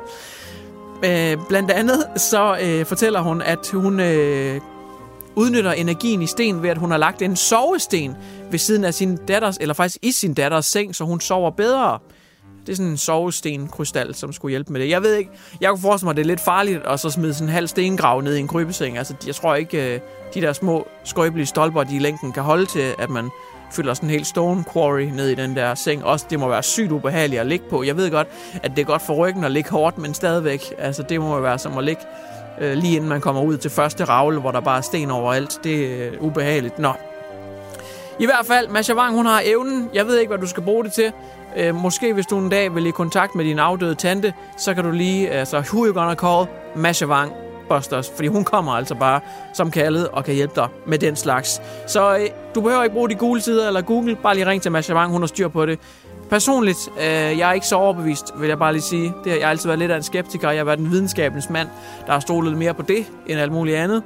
Øh, 1.06 1.38
blandt 1.50 1.72
andet 1.72 2.06
så 2.18 2.58
øh, 2.64 2.86
fortæller 2.86 3.22
hun, 3.22 3.42
at 3.42 3.70
hun 3.74 4.00
øh, 4.00 4.62
udnytter 5.36 5.72
energien 5.72 6.22
i 6.22 6.28
sten 6.28 6.64
ved, 6.64 6.70
at 6.70 6.78
hun 6.78 6.92
har 6.92 6.98
lagt 6.98 7.22
en 7.22 7.36
sovesten 7.36 8.16
ved 8.52 8.60
siden 8.60 8.84
af 8.84 8.94
sin 8.94 9.16
datters, 9.16 9.58
eller 9.58 9.74
faktisk 9.74 9.98
i 10.02 10.12
sin 10.12 10.34
datters 10.34 10.66
seng, 10.66 10.96
så 10.96 11.04
hun 11.04 11.20
sover 11.20 11.52
bedre. 11.52 12.00
Det 12.66 12.72
er 12.72 12.76
sådan 12.76 12.92
en 12.92 12.98
sovesten-krystal, 12.98 14.16
som 14.16 14.34
skulle 14.34 14.50
hjælpe 14.52 14.74
med 14.74 14.82
det. 14.82 14.90
Jeg 14.90 15.04
ved 15.04 15.16
ikke, 15.16 15.32
jeg 15.62 15.70
kunne 15.70 15.82
forestille 15.82 16.06
mig, 16.06 16.12
at 16.12 16.18
det 16.18 16.24
er 16.24 16.28
lidt 16.28 16.40
farligt 16.40 16.86
at 16.86 17.00
så 17.00 17.10
smide 17.10 17.34
sådan 17.34 17.48
en 17.48 17.54
halv 17.54 17.68
stengrav 17.68 18.22
ned 18.22 18.36
i 18.36 18.40
en 18.40 18.48
krybeseng. 18.48 18.98
Altså, 18.98 19.14
jeg 19.28 19.36
tror 19.36 19.56
ikke, 19.56 19.94
øh, 19.94 20.00
de 20.34 20.42
der 20.42 20.54
små 20.54 20.88
skrøbelige 21.04 21.46
stolper, 21.46 21.84
de 21.84 21.96
i 21.96 22.00
længden 22.00 22.32
kan 22.32 22.44
holde 22.44 22.66
til, 22.66 22.94
at 23.00 23.10
man 23.10 23.30
fylder 23.72 23.94
sådan 23.94 24.10
en 24.10 24.14
helt 24.14 24.28
stone 24.28 24.64
quarry 24.74 25.02
ned 25.02 25.30
i 25.30 25.36
den 25.36 25.56
der 25.56 25.76
seng. 25.76 26.06
Også 26.06 26.26
det 26.30 26.40
må 26.40 26.48
være 26.48 26.64
sygt 26.64 26.92
ubehageligt 26.92 27.42
at 27.42 27.48
ligge 27.48 27.66
på. 27.70 27.84
Jeg 27.84 27.98
ved 27.98 28.12
godt, 28.12 28.28
at 28.64 28.72
det 28.76 28.80
er 28.80 28.86
godt 28.86 29.02
for 29.02 29.14
ryggen 29.14 29.44
at 29.44 29.52
ligge 29.52 29.70
hårdt, 29.70 29.98
men 29.98 30.14
stadigvæk, 30.14 30.74
altså 30.78 31.04
det 31.04 31.22
må 31.22 31.40
være 31.40 31.60
som 31.60 31.78
at 31.78 31.84
ligge 31.84 32.02
øh, 32.62 32.74
lige 32.74 32.96
inden 32.96 33.10
man 33.10 33.22
kommer 33.22 33.42
ud 33.42 33.58
til 33.58 33.72
første 33.72 34.06
ravle, 34.06 34.40
hvor 34.40 34.52
der 34.52 34.60
bare 34.60 34.78
er 34.78 34.82
sten 34.82 35.12
overalt. 35.12 35.60
Det 35.64 36.04
er 36.04 36.08
øh, 36.08 36.14
ubehageligt. 36.22 36.80
Nå. 36.80 36.94
I 38.20 38.26
hvert 38.26 38.46
fald, 38.46 38.68
Masha 38.68 38.94
Wang, 38.94 39.16
hun 39.16 39.26
har 39.26 39.42
evnen. 39.46 39.90
Jeg 39.94 40.08
ved 40.08 40.20
ikke, 40.20 40.30
hvad 40.30 40.40
du 40.40 40.48
skal 40.48 40.64
bruge 40.64 40.84
det 40.84 40.94
til. 40.94 41.12
Øh, 41.58 41.76
måske 41.76 42.14
hvis 42.14 42.26
du 42.26 42.38
en 42.38 42.50
dag 42.50 42.76
vil 42.76 42.86
i 42.88 42.92
kontakt 42.92 43.36
med 43.36 43.46
din 43.46 43.60
afdøde 43.60 43.96
tante, 43.96 44.34
så 44.58 44.74
kan 44.74 44.84
du 44.84 44.92
lige, 44.92 45.30
altså, 45.30 45.58
who 45.58 45.86
you 45.86 45.94
gonna 45.94 46.16
call? 46.16 46.48
Masha 46.76 47.06
Wang 47.06 47.32
Busters, 47.70 48.12
fordi 48.16 48.28
hun 48.28 48.44
kommer 48.44 48.72
altså 48.72 48.96
bare 48.96 49.20
som 49.54 49.72
kaldet 49.72 50.08
og 50.08 50.26
kan 50.26 50.36
hjælpe 50.36 50.54
dig 50.56 50.68
med 50.88 50.98
den 50.98 51.16
slags. 51.16 51.62
Så 51.88 52.18
øh, 52.18 52.28
du 52.56 52.62
behøver 52.62 52.84
ikke 52.84 52.94
bruge 52.94 53.10
de 53.10 53.16
gule 53.16 53.42
sider 53.42 53.68
eller 53.68 53.82
Google, 53.82 54.16
bare 54.16 54.36
lige 54.36 54.46
ring 54.46 54.62
til 54.62 54.72
Masha 54.72 54.94
Wang, 54.94 55.12
hun 55.12 55.22
har 55.22 55.28
styr 55.28 55.48
på 55.48 55.66
det. 55.66 55.80
Personligt, 56.30 56.78
øh, 56.98 57.04
jeg 57.06 57.50
er 57.50 57.54
ikke 57.54 57.68
så 57.68 57.76
overbevist, 57.76 58.34
vil 58.40 58.50
jeg 58.50 58.60
bare 58.60 58.74
lige 58.74 58.82
sige. 58.82 59.14
Det, 59.24 59.32
jeg 59.32 59.46
har 59.46 59.50
altid 59.50 59.70
været 59.70 59.80
lidt 59.80 59.92
af 59.92 59.98
en 59.98 60.04
skeptiker. 60.04 60.50
Jeg 60.50 60.60
har 60.60 60.66
været 60.66 60.80
en 60.80 60.92
videnskabens 60.92 61.50
mand, 61.50 61.68
der 62.06 62.14
har 62.14 62.20
stolet 62.20 62.58
mere 62.58 62.74
på 62.74 62.82
det 62.82 63.06
end 63.28 63.40
alt 63.40 63.52
muligt 63.52 63.78
andet. 63.78 64.04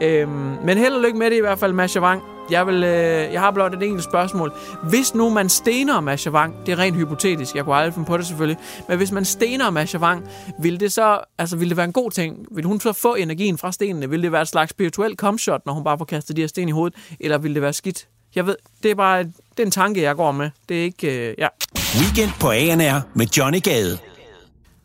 Øhm, 0.00 0.30
men 0.64 0.78
held 0.78 0.94
og 0.94 1.00
lykke 1.00 1.18
med 1.18 1.30
det 1.30 1.36
i 1.36 1.40
hvert 1.40 1.58
fald, 1.58 1.72
Masha 1.72 2.00
Wang. 2.00 2.22
Jeg, 2.50 2.66
vil, 2.66 2.74
øh, 2.74 3.32
jeg 3.32 3.40
har 3.40 3.50
blot 3.50 3.74
et 3.74 3.82
enkelt 3.82 4.04
spørgsmål. 4.04 4.52
Hvis 4.82 5.14
nu 5.14 5.28
man 5.28 5.48
stener 5.48 6.00
Masha 6.00 6.30
Wang, 6.30 6.66
det 6.66 6.72
er 6.72 6.78
rent 6.78 6.96
hypotetisk, 6.96 7.54
jeg 7.54 7.64
kunne 7.64 7.76
aldrig 7.76 7.94
finde 7.94 8.06
på 8.06 8.16
det 8.16 8.26
selvfølgelig, 8.26 8.62
men 8.88 8.96
hvis 8.96 9.12
man 9.12 9.24
stener 9.24 9.70
Masha 9.70 9.98
Wang, 9.98 10.28
vil 10.60 10.80
det 10.80 10.92
så, 10.92 11.18
altså 11.38 11.56
vil 11.56 11.68
det 11.68 11.76
være 11.76 11.86
en 11.86 11.92
god 11.92 12.10
ting? 12.10 12.46
Vil 12.50 12.64
hun 12.64 12.80
så 12.80 12.92
få 12.92 13.14
energien 13.14 13.58
fra 13.58 13.72
stenene? 13.72 14.10
Vil 14.10 14.22
det 14.22 14.32
være 14.32 14.42
et 14.42 14.48
slags 14.48 14.70
spirituel 14.70 15.16
comshot, 15.16 15.66
når 15.66 15.72
hun 15.72 15.84
bare 15.84 15.98
får 15.98 16.04
kastet 16.04 16.36
de 16.36 16.40
her 16.40 16.48
sten 16.48 16.68
i 16.68 16.72
hovedet? 16.72 16.98
Eller 17.20 17.38
vil 17.38 17.54
det 17.54 17.62
være 17.62 17.72
skidt? 17.72 18.08
Jeg 18.34 18.46
ved, 18.46 18.56
det 18.82 18.90
er 18.90 18.94
bare 18.94 19.22
det 19.22 19.62
er 19.62 19.64
en 19.64 19.70
tanke, 19.70 20.02
jeg 20.02 20.16
går 20.16 20.32
med. 20.32 20.50
Det 20.68 20.78
er 20.78 20.82
ikke, 20.82 21.28
øh, 21.28 21.34
ja. 21.38 21.48
Weekend 22.00 22.30
på 22.40 22.50
ANR 22.50 23.00
med 23.14 23.26
Johnny 23.26 23.62
Gade. 23.62 23.98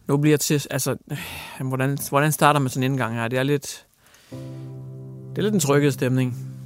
Nu 0.07 0.17
bliver 0.17 0.37
til, 0.37 0.65
altså, 0.69 0.95
øh, 1.11 1.67
hvordan, 1.67 1.97
hvordan 2.09 2.31
starter 2.31 2.59
man 2.59 2.69
sådan 2.69 2.83
en 2.83 2.91
indgang 2.91 3.15
her? 3.15 3.27
Det 3.27 3.39
er 3.39 3.43
lidt, 3.43 3.85
det 5.29 5.37
er 5.37 5.41
lidt 5.41 5.53
en 5.53 5.59
trykket 5.59 5.93
stemning. 5.93 6.58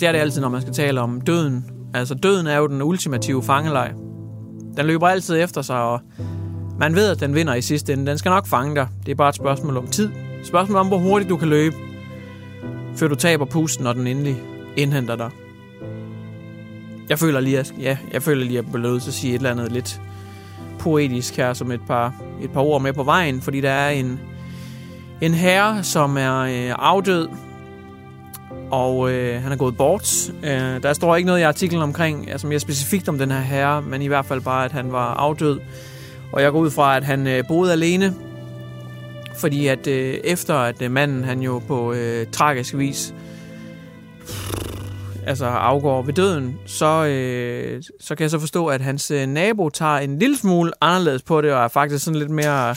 Det 0.00 0.08
er 0.08 0.12
det 0.12 0.18
altid, 0.18 0.40
når 0.40 0.48
man 0.48 0.60
skal 0.60 0.74
tale 0.74 1.00
om 1.00 1.20
døden. 1.20 1.64
Altså, 1.94 2.14
døden 2.14 2.46
er 2.46 2.56
jo 2.56 2.66
den 2.66 2.82
ultimative 2.82 3.42
fangelej. 3.42 3.92
Den 4.76 4.86
løber 4.86 5.08
altid 5.08 5.42
efter 5.42 5.62
sig, 5.62 5.80
og 5.82 6.00
man 6.78 6.94
ved, 6.94 7.10
at 7.10 7.20
den 7.20 7.34
vinder 7.34 7.54
i 7.54 7.62
sidste 7.62 7.92
ende. 7.92 8.06
Den 8.06 8.18
skal 8.18 8.30
nok 8.30 8.46
fange 8.46 8.74
dig. 8.74 8.88
Det 9.06 9.12
er 9.12 9.16
bare 9.16 9.28
et 9.28 9.34
spørgsmål 9.34 9.76
om 9.76 9.86
tid. 9.86 10.10
Spørgsmål 10.44 10.76
om, 10.78 10.88
hvor 10.88 10.98
hurtigt 10.98 11.30
du 11.30 11.36
kan 11.36 11.48
løbe, 11.48 11.76
før 12.96 13.08
du 13.08 13.14
taber 13.14 13.44
pusten, 13.44 13.84
når 13.84 13.92
den 13.92 14.06
endelig 14.06 14.36
indhenter 14.76 15.16
dig. 15.16 15.30
Jeg 17.08 17.18
føler 17.18 17.40
lige, 17.40 17.58
at, 17.58 17.74
ja, 17.80 17.98
jeg 18.12 18.22
føler 18.22 18.44
lige, 18.44 18.58
at 18.58 18.64
jeg 18.64 18.72
bliver 18.72 18.90
nødt 18.90 19.02
til 19.02 19.10
at 19.10 19.14
sige 19.14 19.34
et 19.34 19.36
eller 19.36 19.50
andet 19.50 19.72
lidt 19.72 20.00
poetisk 20.78 21.36
her, 21.36 21.52
som 21.52 21.70
et 21.70 21.80
par, 21.86 22.14
et 22.42 22.50
par 22.50 22.60
ord 22.60 22.82
med 22.82 22.92
på 22.92 23.02
vejen, 23.02 23.40
fordi 23.40 23.60
der 23.60 23.70
er 23.70 23.90
en, 23.90 24.20
en 25.20 25.34
herre, 25.34 25.82
som 25.82 26.16
er 26.16 26.38
øh, 26.38 26.74
afdød, 26.78 27.28
og 28.70 29.12
øh, 29.12 29.42
han 29.42 29.52
er 29.52 29.56
gået 29.56 29.76
bort. 29.76 30.30
Øh, 30.44 30.82
der 30.82 30.92
står 30.92 31.16
ikke 31.16 31.26
noget 31.26 31.40
i 31.40 31.42
artiklen 31.42 31.82
omkring, 31.82 32.30
altså 32.30 32.46
mere 32.46 32.60
specifikt 32.60 33.08
om 33.08 33.18
den 33.18 33.30
her 33.30 33.40
herre, 33.40 33.82
men 33.82 34.02
i 34.02 34.06
hvert 34.06 34.26
fald 34.26 34.40
bare, 34.40 34.64
at 34.64 34.72
han 34.72 34.92
var 34.92 35.14
afdød. 35.14 35.60
Og 36.32 36.42
jeg 36.42 36.52
går 36.52 36.58
ud 36.58 36.70
fra, 36.70 36.96
at 36.96 37.04
han 37.04 37.26
øh, 37.26 37.44
boede 37.48 37.72
alene, 37.72 38.14
fordi 39.36 39.66
at 39.66 39.86
øh, 39.86 40.14
efter 40.24 40.54
at 40.54 40.82
øh, 40.82 40.90
manden, 40.90 41.24
han 41.24 41.40
jo 41.40 41.62
på 41.68 41.92
øh, 41.92 42.26
tragisk 42.32 42.76
vis 42.78 43.14
altså 45.26 45.46
afgår 45.46 46.02
ved 46.02 46.14
døden, 46.14 46.58
så, 46.66 47.04
øh, 47.04 47.82
så 48.00 48.14
kan 48.14 48.22
jeg 48.22 48.30
så 48.30 48.38
forstå, 48.38 48.66
at 48.66 48.80
hans 48.80 49.10
øh, 49.10 49.26
nabo 49.26 49.68
tager 49.68 49.96
en 49.98 50.18
lille 50.18 50.36
smule 50.36 50.72
anderledes 50.80 51.22
på 51.22 51.40
det, 51.40 51.52
og 51.52 51.64
er 51.64 51.68
faktisk 51.68 52.04
sådan 52.04 52.20
lidt 52.20 52.30
mere... 52.30 52.76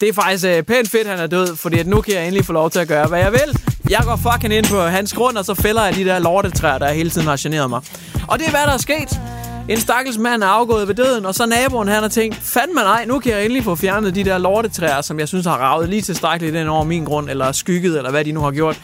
Det 0.00 0.08
er 0.08 0.12
faktisk 0.12 0.44
øh, 0.46 0.62
pænt 0.62 0.90
fedt, 0.90 1.06
han 1.06 1.18
er 1.18 1.26
død, 1.26 1.56
fordi 1.56 1.78
at 1.78 1.86
nu 1.86 2.00
kan 2.00 2.14
jeg 2.14 2.24
endelig 2.24 2.44
få 2.44 2.52
lov 2.52 2.70
til 2.70 2.80
at 2.80 2.88
gøre, 2.88 3.06
hvad 3.06 3.18
jeg 3.18 3.32
vil. 3.32 3.73
Jeg 3.90 4.00
går 4.04 4.16
fucking 4.16 4.54
ind 4.54 4.66
på 4.66 4.80
hans 4.80 5.12
grund, 5.12 5.36
og 5.36 5.44
så 5.44 5.54
fælder 5.54 5.84
jeg 5.84 5.94
de 5.94 6.04
der 6.04 6.18
lortetræer, 6.18 6.78
der 6.78 6.92
hele 6.92 7.10
tiden 7.10 7.26
har 7.26 7.36
generet 7.40 7.70
mig. 7.70 7.80
Og 8.28 8.38
det 8.38 8.46
er, 8.46 8.50
hvad 8.50 8.60
der 8.60 8.72
er 8.72 8.76
sket. 8.76 9.20
En 9.68 9.80
stakkels 9.80 10.18
mand 10.18 10.42
er 10.42 10.46
afgået 10.46 10.88
ved 10.88 10.94
døden, 10.94 11.26
og 11.26 11.34
så 11.34 11.46
naboen 11.46 11.88
han 11.88 12.02
har 12.02 12.08
tænkt, 12.08 12.36
fandme 12.36 12.80
nej, 12.80 13.04
nu 13.04 13.18
kan 13.18 13.32
jeg 13.32 13.42
endelig 13.42 13.64
få 13.64 13.74
fjernet 13.74 14.14
de 14.14 14.24
der 14.24 14.38
lortetræer, 14.38 15.00
som 15.00 15.18
jeg 15.18 15.28
synes 15.28 15.46
har 15.46 15.56
ravet 15.56 15.88
lige 15.88 16.02
tilstrækkeligt 16.02 16.56
ind 16.56 16.68
over 16.68 16.84
min 16.84 17.04
grund, 17.04 17.30
eller 17.30 17.52
skygget, 17.52 17.96
eller 17.96 18.10
hvad 18.10 18.24
de 18.24 18.32
nu 18.32 18.40
har 18.40 18.50
gjort. 18.50 18.80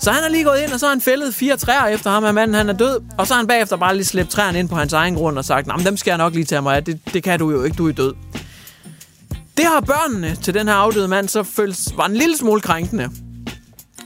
Så 0.00 0.10
han 0.10 0.24
er 0.24 0.28
lige 0.28 0.44
gået 0.44 0.60
ind, 0.64 0.72
og 0.72 0.80
så 0.80 0.86
har 0.86 0.92
han 0.92 1.00
fældet 1.00 1.34
fire 1.34 1.56
træer 1.56 1.86
efter 1.86 2.10
ham, 2.10 2.24
at 2.24 2.34
manden 2.34 2.54
han 2.54 2.68
er 2.68 2.72
død. 2.72 3.00
Og 3.18 3.26
så 3.26 3.34
har 3.34 3.38
han 3.38 3.46
bagefter 3.46 3.76
bare 3.76 3.94
lige 3.94 4.04
slæbt 4.04 4.30
træerne 4.30 4.58
ind 4.58 4.68
på 4.68 4.76
hans 4.76 4.92
egen 4.92 5.14
grund 5.14 5.38
og 5.38 5.44
sagt, 5.44 5.66
men 5.66 5.86
dem 5.86 5.96
skal 5.96 6.10
jeg 6.10 6.18
nok 6.18 6.34
lige 6.34 6.44
tage 6.44 6.62
mig 6.62 6.76
af, 6.76 6.84
det, 6.84 7.00
det 7.14 7.22
kan 7.22 7.38
du 7.38 7.50
jo 7.50 7.62
ikke, 7.62 7.76
du 7.76 7.88
er 7.88 7.92
død. 7.92 8.14
Det 9.56 9.64
har 9.64 9.80
børnene 9.80 10.36
til 10.42 10.54
den 10.54 10.68
her 10.68 10.74
afdøde 10.74 11.08
mand 11.08 11.28
så 11.28 11.42
følt 11.42 11.78
var 11.96 12.06
en 12.06 12.16
lille 12.16 12.36
smule 12.36 12.60
krænkende 12.60 13.10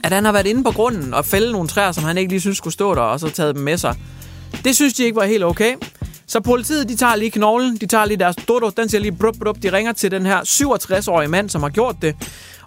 at 0.03 0.11
han 0.11 0.25
har 0.25 0.31
været 0.31 0.47
inde 0.47 0.63
på 0.63 0.71
grunden 0.71 1.13
og 1.13 1.25
fældet 1.25 1.51
nogle 1.51 1.67
træer, 1.67 1.91
som 1.91 2.03
han 2.03 2.17
ikke 2.17 2.31
lige 2.31 2.41
synes 2.41 2.57
skulle 2.57 2.73
stå 2.73 2.95
der, 2.95 3.01
og 3.01 3.19
så 3.19 3.29
taget 3.29 3.55
dem 3.55 3.63
med 3.63 3.77
sig. 3.77 3.95
Det 4.63 4.75
synes 4.75 4.93
de 4.93 5.03
ikke 5.03 5.15
var 5.15 5.25
helt 5.25 5.43
okay. 5.43 5.75
Så 6.27 6.39
politiet, 6.39 6.89
de 6.89 6.95
tager 6.95 7.15
lige 7.15 7.31
knoglen, 7.31 7.77
de 7.77 7.85
tager 7.85 8.05
lige 8.05 8.17
deres 8.17 8.35
dodo, 8.35 8.69
den 8.69 8.89
siger 8.89 9.01
lige 9.01 9.11
brup, 9.11 9.35
brup, 9.43 9.57
de 9.63 9.71
ringer 9.73 9.91
til 9.91 10.11
den 10.11 10.25
her 10.25 10.41
67-årige 10.41 11.27
mand, 11.27 11.49
som 11.49 11.63
har 11.63 11.69
gjort 11.69 11.95
det, 12.01 12.15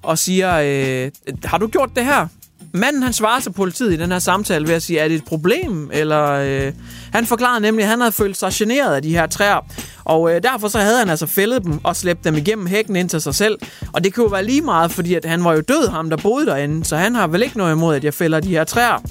og 0.02 0.18
siger, 0.18 0.58
øh, 0.58 1.10
har 1.44 1.58
du 1.58 1.66
gjort 1.66 1.90
det 1.96 2.04
her? 2.04 2.26
Manden 2.72 3.02
han 3.02 3.12
svarer 3.12 3.40
til 3.40 3.52
politiet 3.52 3.92
i 3.92 3.96
den 3.96 4.12
her 4.12 4.18
samtale 4.18 4.68
ved 4.68 4.74
at 4.74 4.82
sige, 4.82 4.98
er 4.98 5.08
det 5.08 5.14
et 5.14 5.24
problem? 5.24 5.90
Eller, 5.92 6.30
øh, 6.30 6.72
han 7.12 7.26
forklarede 7.26 7.60
nemlig, 7.60 7.82
at 7.82 7.90
han 7.90 8.00
havde 8.00 8.12
følt 8.12 8.36
sig 8.36 8.52
generet 8.52 8.94
af 8.94 9.02
de 9.02 9.10
her 9.10 9.26
træer. 9.26 9.66
Og 10.04 10.34
øh, 10.34 10.42
derfor 10.42 10.68
så 10.68 10.78
havde 10.78 10.98
han 10.98 11.10
altså 11.10 11.26
fældet 11.26 11.64
dem 11.64 11.84
og 11.84 11.96
slæbt 11.96 12.24
dem 12.24 12.36
igennem 12.36 12.66
hækken 12.66 12.96
ind 12.96 13.08
til 13.08 13.20
sig 13.20 13.34
selv. 13.34 13.58
Og 13.92 14.04
det 14.04 14.14
kunne 14.14 14.24
jo 14.24 14.30
være 14.30 14.44
lige 14.44 14.62
meget, 14.62 14.90
fordi 14.90 15.14
at 15.14 15.24
han 15.24 15.44
var 15.44 15.54
jo 15.54 15.60
død, 15.60 15.88
ham 15.88 16.10
der 16.10 16.16
boede 16.16 16.46
derinde. 16.46 16.84
Så 16.84 16.96
han 16.96 17.14
har 17.14 17.26
vel 17.26 17.42
ikke 17.42 17.58
noget 17.58 17.72
imod, 17.72 17.96
at 17.96 18.04
jeg 18.04 18.14
fælder 18.14 18.40
de 18.40 18.48
her 18.48 18.64
træer. 18.64 19.02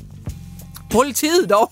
Politiet 0.91 1.49
dog, 1.49 1.71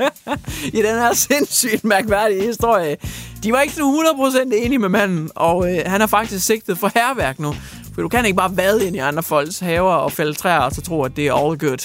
i 0.78 0.82
den 0.82 0.94
her 0.94 1.12
sindssygt 1.12 1.84
mærkværdige 1.84 2.42
historie, 2.42 2.96
de 3.42 3.52
var 3.52 3.60
ikke 3.60 3.74
100% 3.74 4.54
enige 4.54 4.78
med 4.78 4.88
manden, 4.88 5.30
og 5.34 5.72
øh, 5.72 5.82
han 5.86 6.02
er 6.02 6.06
faktisk 6.06 6.46
sigtet 6.46 6.78
for 6.78 6.90
herværk 6.94 7.38
nu. 7.38 7.54
For 7.94 8.02
du 8.02 8.08
kan 8.08 8.24
ikke 8.24 8.36
bare 8.36 8.56
vade 8.56 8.86
ind 8.86 8.96
i 8.96 8.98
andre 8.98 9.22
folks 9.22 9.58
haver 9.58 9.92
og 9.92 10.12
fælde 10.12 10.34
træer, 10.34 10.58
og 10.58 10.72
så 10.72 10.82
tro, 10.82 11.02
at 11.02 11.16
det 11.16 11.26
er 11.26 11.34
all 11.34 11.58
good. 11.58 11.78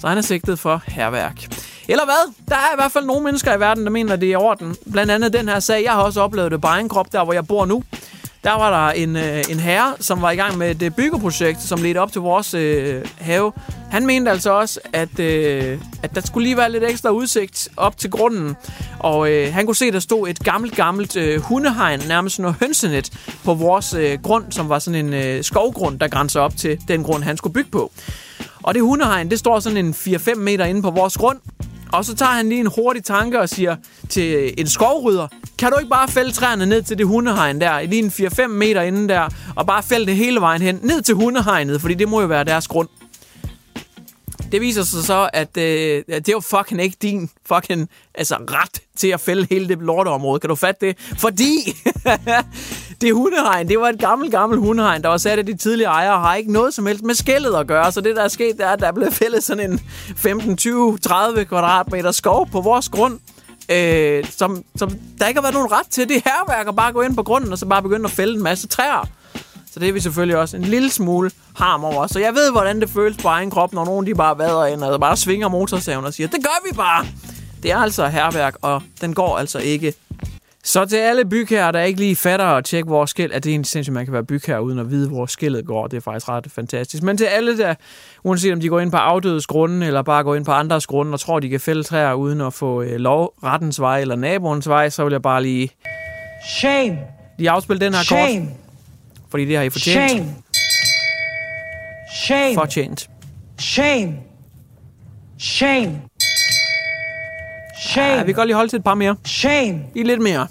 Så 0.00 0.08
han 0.08 0.18
er 0.18 0.22
sigtet 0.22 0.58
for 0.58 0.82
herværk. 0.86 1.46
Eller 1.88 2.04
hvad? 2.04 2.32
Der 2.48 2.54
er 2.54 2.72
i 2.72 2.76
hvert 2.76 2.92
fald 2.92 3.04
nogle 3.04 3.24
mennesker 3.24 3.56
i 3.56 3.60
verden, 3.60 3.84
der 3.84 3.90
mener, 3.90 4.16
det 4.16 4.26
er 4.26 4.32
i 4.32 4.34
orden. 4.34 4.76
Blandt 4.92 5.12
andet 5.12 5.32
den 5.32 5.48
her 5.48 5.60
sag. 5.60 5.84
Jeg 5.84 5.92
har 5.92 6.02
også 6.02 6.20
oplevet 6.20 6.52
det 6.52 6.60
på 6.60 6.66
egen 6.66 6.88
krop, 6.88 7.12
der 7.12 7.24
hvor 7.24 7.32
jeg 7.32 7.46
bor 7.46 7.64
nu. 7.64 7.82
Der 8.44 8.52
var 8.52 8.70
der 8.70 8.92
en, 8.92 9.16
øh, 9.16 9.42
en 9.50 9.60
herre, 9.60 9.94
som 10.00 10.22
var 10.22 10.30
i 10.30 10.36
gang 10.36 10.58
med 10.58 10.70
et 10.70 10.82
øh, 10.82 10.90
byggeprojekt, 10.90 11.62
som 11.62 11.82
ledte 11.82 11.98
op 11.98 12.12
til 12.12 12.20
vores 12.20 12.54
øh, 12.54 13.04
have. 13.18 13.52
Han 13.90 14.06
mente 14.06 14.30
altså 14.30 14.50
også, 14.52 14.80
at, 14.92 15.18
øh, 15.18 15.78
at 16.02 16.14
der 16.14 16.20
skulle 16.20 16.44
lige 16.44 16.56
være 16.56 16.72
lidt 16.72 16.84
ekstra 16.84 17.10
udsigt 17.10 17.68
op 17.76 17.96
til 17.96 18.10
grunden. 18.10 18.56
Og 18.98 19.30
øh, 19.30 19.52
han 19.52 19.66
kunne 19.66 19.76
se, 19.76 19.84
at 19.84 19.92
der 19.92 20.00
stod 20.00 20.28
et 20.28 20.38
gammelt, 20.38 20.76
gammelt 20.76 21.16
øh, 21.16 21.40
hundehegn, 21.40 22.00
nærmest 22.08 22.38
noget 22.38 22.56
hønsenet, 22.60 23.12
på 23.44 23.54
vores 23.54 23.94
øh, 23.94 24.18
grund, 24.22 24.44
som 24.52 24.68
var 24.68 24.78
sådan 24.78 25.06
en 25.06 25.14
øh, 25.14 25.44
skovgrund, 25.44 25.98
der 25.98 26.08
grænser 26.08 26.40
op 26.40 26.56
til 26.56 26.78
den 26.88 27.02
grund, 27.02 27.22
han 27.22 27.36
skulle 27.36 27.54
bygge 27.54 27.70
på. 27.70 27.92
Og 28.62 28.74
det 28.74 28.82
hundehegn, 28.82 29.30
det 29.30 29.38
står 29.38 29.60
sådan 29.60 29.84
en 29.84 29.92
4-5 29.92 30.34
meter 30.34 30.64
inde 30.64 30.82
på 30.82 30.90
vores 30.90 31.16
grund. 31.16 31.38
Og 31.94 32.04
så 32.04 32.14
tager 32.14 32.32
han 32.32 32.48
lige 32.48 32.60
en 32.60 32.70
hurtig 32.76 33.04
tanke 33.04 33.40
og 33.40 33.48
siger 33.48 33.76
til 34.08 34.34
øh, 34.34 34.52
en 34.58 34.68
skovrydder, 34.68 35.28
kan 35.58 35.72
du 35.72 35.78
ikke 35.78 35.90
bare 35.90 36.08
fælde 36.08 36.32
træerne 36.32 36.66
ned 36.66 36.82
til 36.82 36.98
det 36.98 37.06
hundehegn 37.06 37.60
der, 37.60 37.82
lige 37.82 38.02
en 38.02 38.28
4-5 38.30 38.46
meter 38.46 38.82
inden 38.82 39.08
der, 39.08 39.28
og 39.56 39.66
bare 39.66 39.82
fælde 39.82 40.06
det 40.06 40.16
hele 40.16 40.40
vejen 40.40 40.62
hen, 40.62 40.80
ned 40.82 41.02
til 41.02 41.14
hundehegnet, 41.14 41.80
fordi 41.80 41.94
det 41.94 42.08
må 42.08 42.20
jo 42.20 42.26
være 42.26 42.44
deres 42.44 42.68
grund. 42.68 42.88
Det 44.52 44.60
viser 44.60 44.82
sig 44.82 45.04
så, 45.04 45.30
at 45.32 45.56
øh, 45.56 46.02
det 46.08 46.28
er 46.28 46.32
jo 46.32 46.40
fucking 46.40 46.82
ikke 46.82 46.96
din 47.02 47.30
fucking 47.46 47.88
altså, 48.14 48.34
ret 48.34 48.80
til 48.96 49.08
at 49.08 49.20
fælde 49.20 49.46
hele 49.50 49.68
det 49.68 49.78
lorteområde. 49.78 50.40
Kan 50.40 50.48
du 50.48 50.54
fatte 50.54 50.86
det? 50.86 50.98
Fordi 51.18 51.76
det 53.04 53.14
hundehegn, 53.14 53.68
det 53.68 53.78
var 53.78 53.88
et 53.88 53.98
gammelt, 53.98 54.30
gammelt 54.30 54.60
hundehegn, 54.60 55.02
der 55.02 55.08
var 55.08 55.16
sat 55.16 55.38
af 55.38 55.46
de 55.46 55.56
tidligere 55.56 55.92
ejere, 55.92 56.20
har 56.20 56.34
ikke 56.34 56.52
noget 56.52 56.74
som 56.74 56.86
helst 56.86 57.04
med 57.04 57.14
skældet 57.14 57.54
at 57.54 57.66
gøre. 57.66 57.92
Så 57.92 58.00
det, 58.00 58.16
der 58.16 58.22
er 58.22 58.28
sket, 58.28 58.56
det 58.56 58.66
er, 58.66 58.70
at 58.70 58.80
der 58.80 58.86
er 58.86 58.92
blevet 58.92 59.14
fældet 59.14 59.44
sådan 59.44 59.70
en 59.70 59.80
15, 60.16 60.56
20, 60.56 60.98
30 60.98 61.44
kvadratmeter 61.44 62.10
skov 62.10 62.48
på 62.50 62.60
vores 62.60 62.88
grund. 62.88 63.18
Øh, 63.68 64.24
som, 64.30 64.64
som 64.76 64.90
der 65.18 65.26
ikke 65.26 65.38
har 65.38 65.42
været 65.42 65.54
nogen 65.54 65.72
ret 65.72 65.86
til. 65.90 66.08
Det 66.08 66.22
herværk 66.24 66.68
at 66.68 66.76
bare 66.76 66.92
gå 66.92 67.00
ind 67.00 67.16
på 67.16 67.22
grunden, 67.22 67.52
og 67.52 67.58
så 67.58 67.66
bare 67.66 67.82
begynde 67.82 68.04
at 68.04 68.10
fælde 68.10 68.34
en 68.34 68.42
masse 68.42 68.68
træer. 68.68 69.08
Så 69.72 69.80
det 69.80 69.88
er 69.88 69.92
vi 69.92 70.00
selvfølgelig 70.00 70.36
også 70.36 70.56
en 70.56 70.62
lille 70.62 70.90
smule 70.90 71.30
harm 71.56 71.84
over. 71.84 72.06
Så 72.06 72.18
jeg 72.18 72.34
ved, 72.34 72.50
hvordan 72.50 72.80
det 72.80 72.90
føles 72.90 73.16
på 73.16 73.28
egen 73.28 73.50
krop, 73.50 73.72
når 73.72 73.84
nogen 73.84 74.06
de 74.06 74.14
bare 74.14 74.38
vader 74.38 74.66
ind, 74.66 74.82
og 74.82 75.00
bare 75.00 75.16
svinger 75.16 75.48
motorsaven 75.48 76.04
og 76.04 76.14
siger, 76.14 76.28
det 76.28 76.42
gør 76.42 76.68
vi 76.70 76.76
bare! 76.76 77.06
Det 77.62 77.72
er 77.72 77.78
altså 77.78 78.06
herværk, 78.06 78.56
og 78.62 78.82
den 79.00 79.14
går 79.14 79.38
altså 79.38 79.58
ikke. 79.58 79.94
Så 80.66 80.84
til 80.84 80.96
alle 80.96 81.24
bygherrer, 81.24 81.70
der 81.70 81.80
ikke 81.80 82.00
lige 82.00 82.16
fatter 82.16 82.46
at 82.46 82.64
tjekke 82.64 82.88
vores 82.88 83.10
skæld, 83.10 83.32
at 83.32 83.44
det 83.44 83.50
er 83.50 83.54
en 83.54 83.64
sindssygt, 83.64 83.94
man 83.94 84.04
kan 84.04 84.12
være 84.12 84.24
bygherre 84.24 84.62
uden 84.62 84.78
at 84.78 84.90
vide, 84.90 85.08
hvor 85.08 85.26
skældet 85.26 85.66
går. 85.66 85.86
Det 85.86 85.96
er 85.96 86.00
faktisk 86.00 86.28
ret 86.28 86.46
fantastisk. 86.50 87.02
Men 87.02 87.16
til 87.16 87.24
alle, 87.24 87.58
der, 87.58 87.74
uanset 88.24 88.52
om 88.52 88.60
de 88.60 88.68
går 88.68 88.80
ind 88.80 88.90
på 88.90 88.96
afdødes 88.96 89.46
grunde, 89.46 89.86
eller 89.86 90.02
bare 90.02 90.22
går 90.22 90.34
ind 90.34 90.44
på 90.44 90.52
andres 90.52 90.86
grunde, 90.86 91.12
og 91.14 91.20
tror, 91.20 91.40
de 91.40 91.48
kan 91.48 91.60
fælde 91.60 91.82
træer 91.82 92.12
uden 92.14 92.40
at 92.40 92.54
få 92.54 92.82
øh, 92.82 92.96
lov, 92.96 93.34
rettens 93.42 93.80
vej 93.80 94.00
eller 94.00 94.16
naboens 94.16 94.68
vej, 94.68 94.88
så 94.88 95.04
vil 95.04 95.12
jeg 95.12 95.22
bare 95.22 95.42
lige... 95.42 95.70
Shame! 96.58 96.98
De 97.38 97.50
afspille 97.50 97.80
den 97.84 97.94
her 97.94 98.02
Shame! 98.02 98.46
kort. 98.46 98.56
Fordi 99.30 99.44
det 99.44 99.56
har 99.56 99.62
I 99.62 99.70
fortjent. 99.70 100.10
Shame! 100.10 100.34
Shame! 102.24 102.54
Fortjent. 102.54 103.10
Shame! 103.58 104.14
Shame! 105.38 106.00
Shame! 107.94 108.14
Ja, 108.14 108.22
vi 108.22 108.26
kan 108.26 108.34
godt 108.34 108.46
lige 108.46 108.56
holde 108.56 108.70
til 108.70 108.76
et 108.76 108.84
par 108.84 108.94
mere. 108.94 109.16
Shame! 109.24 109.80
Lige 109.94 110.06
lidt 110.06 110.20
mere. 110.20 110.46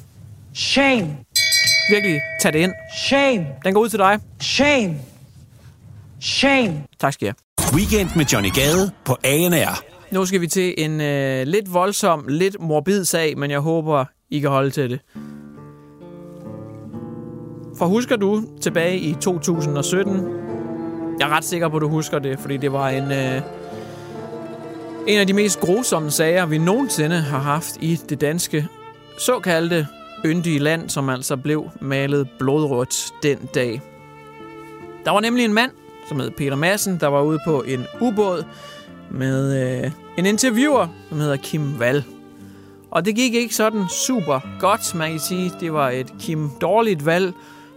Shame! 0.54 1.18
Virkelig, 1.90 2.22
tag 2.42 2.54
det 2.54 2.60
ind. 2.60 2.72
Shame! 2.98 3.48
Den 3.66 3.74
går 3.74 3.82
ud 3.82 3.90
til 3.90 4.00
dig. 4.00 4.20
Shame! 4.42 4.96
Shame! 6.22 6.84
Tak 7.00 7.14
skal 7.14 7.26
jeg. 7.26 7.34
Weekend 7.74 8.10
med 8.16 8.26
Johnny 8.26 8.50
Gade 8.54 8.92
på 9.06 9.18
ANR. 9.24 9.84
Nu 10.12 10.26
skal 10.26 10.42
vi 10.42 10.48
til 10.48 10.74
en 10.78 11.02
øh, 11.02 11.48
lidt 11.48 11.74
voldsom, 11.74 12.26
lidt 12.28 12.60
morbid 12.60 13.06
sag, 13.06 13.38
men 13.38 13.52
jeg 13.52 13.60
håber, 13.60 14.06
I 14.30 14.40
kan 14.40 14.50
holde 14.50 14.70
til 14.70 14.90
det. 14.90 15.00
For 17.78 17.86
husker 17.86 18.16
du 18.16 18.44
tilbage 18.62 18.98
i 18.98 19.14
2017? 19.22 20.16
Jeg 21.20 21.30
er 21.30 21.36
ret 21.36 21.46
sikker 21.46 21.70
på, 21.70 21.76
at 21.76 21.82
du 21.82 21.90
husker 21.90 22.20
det, 22.20 22.40
fordi 22.40 22.58
det 22.58 22.74
var 22.74 22.90
en, 22.90 23.12
øh, 23.12 23.42
en 25.08 25.20
af 25.20 25.28
de 25.28 25.34
mest 25.34 25.60
grusomme 25.60 26.12
sager, 26.12 26.46
vi 26.46 26.58
nogensinde 26.58 27.22
har 27.22 27.40
haft 27.40 27.78
i 27.82 27.96
det 28.10 28.22
danske 28.22 28.68
såkaldte 29.18 29.88
yndige 30.26 30.60
land, 30.60 30.90
som 30.90 31.10
altså 31.10 31.38
blev 31.38 31.70
malet 31.82 32.30
blodrødt 32.40 33.14
den 33.24 33.38
dag. 33.56 33.82
Der 35.06 35.12
var 35.12 35.20
nemlig 35.20 35.46
en 35.46 35.54
mand, 35.54 35.72
som 36.08 36.20
hed 36.20 36.32
Peter 36.32 36.56
Madsen, 36.56 36.98
der 37.00 37.08
var 37.08 37.22
ude 37.22 37.40
på 37.46 37.62
en 37.62 37.86
ubåd 38.02 38.44
med 39.12 39.64
øh, 39.84 39.92
en 40.18 40.26
interviewer, 40.26 40.88
som 41.10 41.20
hedder 41.20 41.36
Kim 41.36 41.78
Wall. 41.80 42.04
Og 42.92 43.06
det 43.06 43.16
gik 43.16 43.34
ikke 43.34 43.56
sådan 43.56 43.86
super 43.90 44.40
godt, 44.60 44.96
man 44.96 45.12
kan 45.12 45.20
sige. 45.20 45.52
Det 45.60 45.74
var 45.74 45.90
et 45.90 46.14
Kim 46.20 46.50
dårligt 46.62 47.06
valg, 47.06 47.34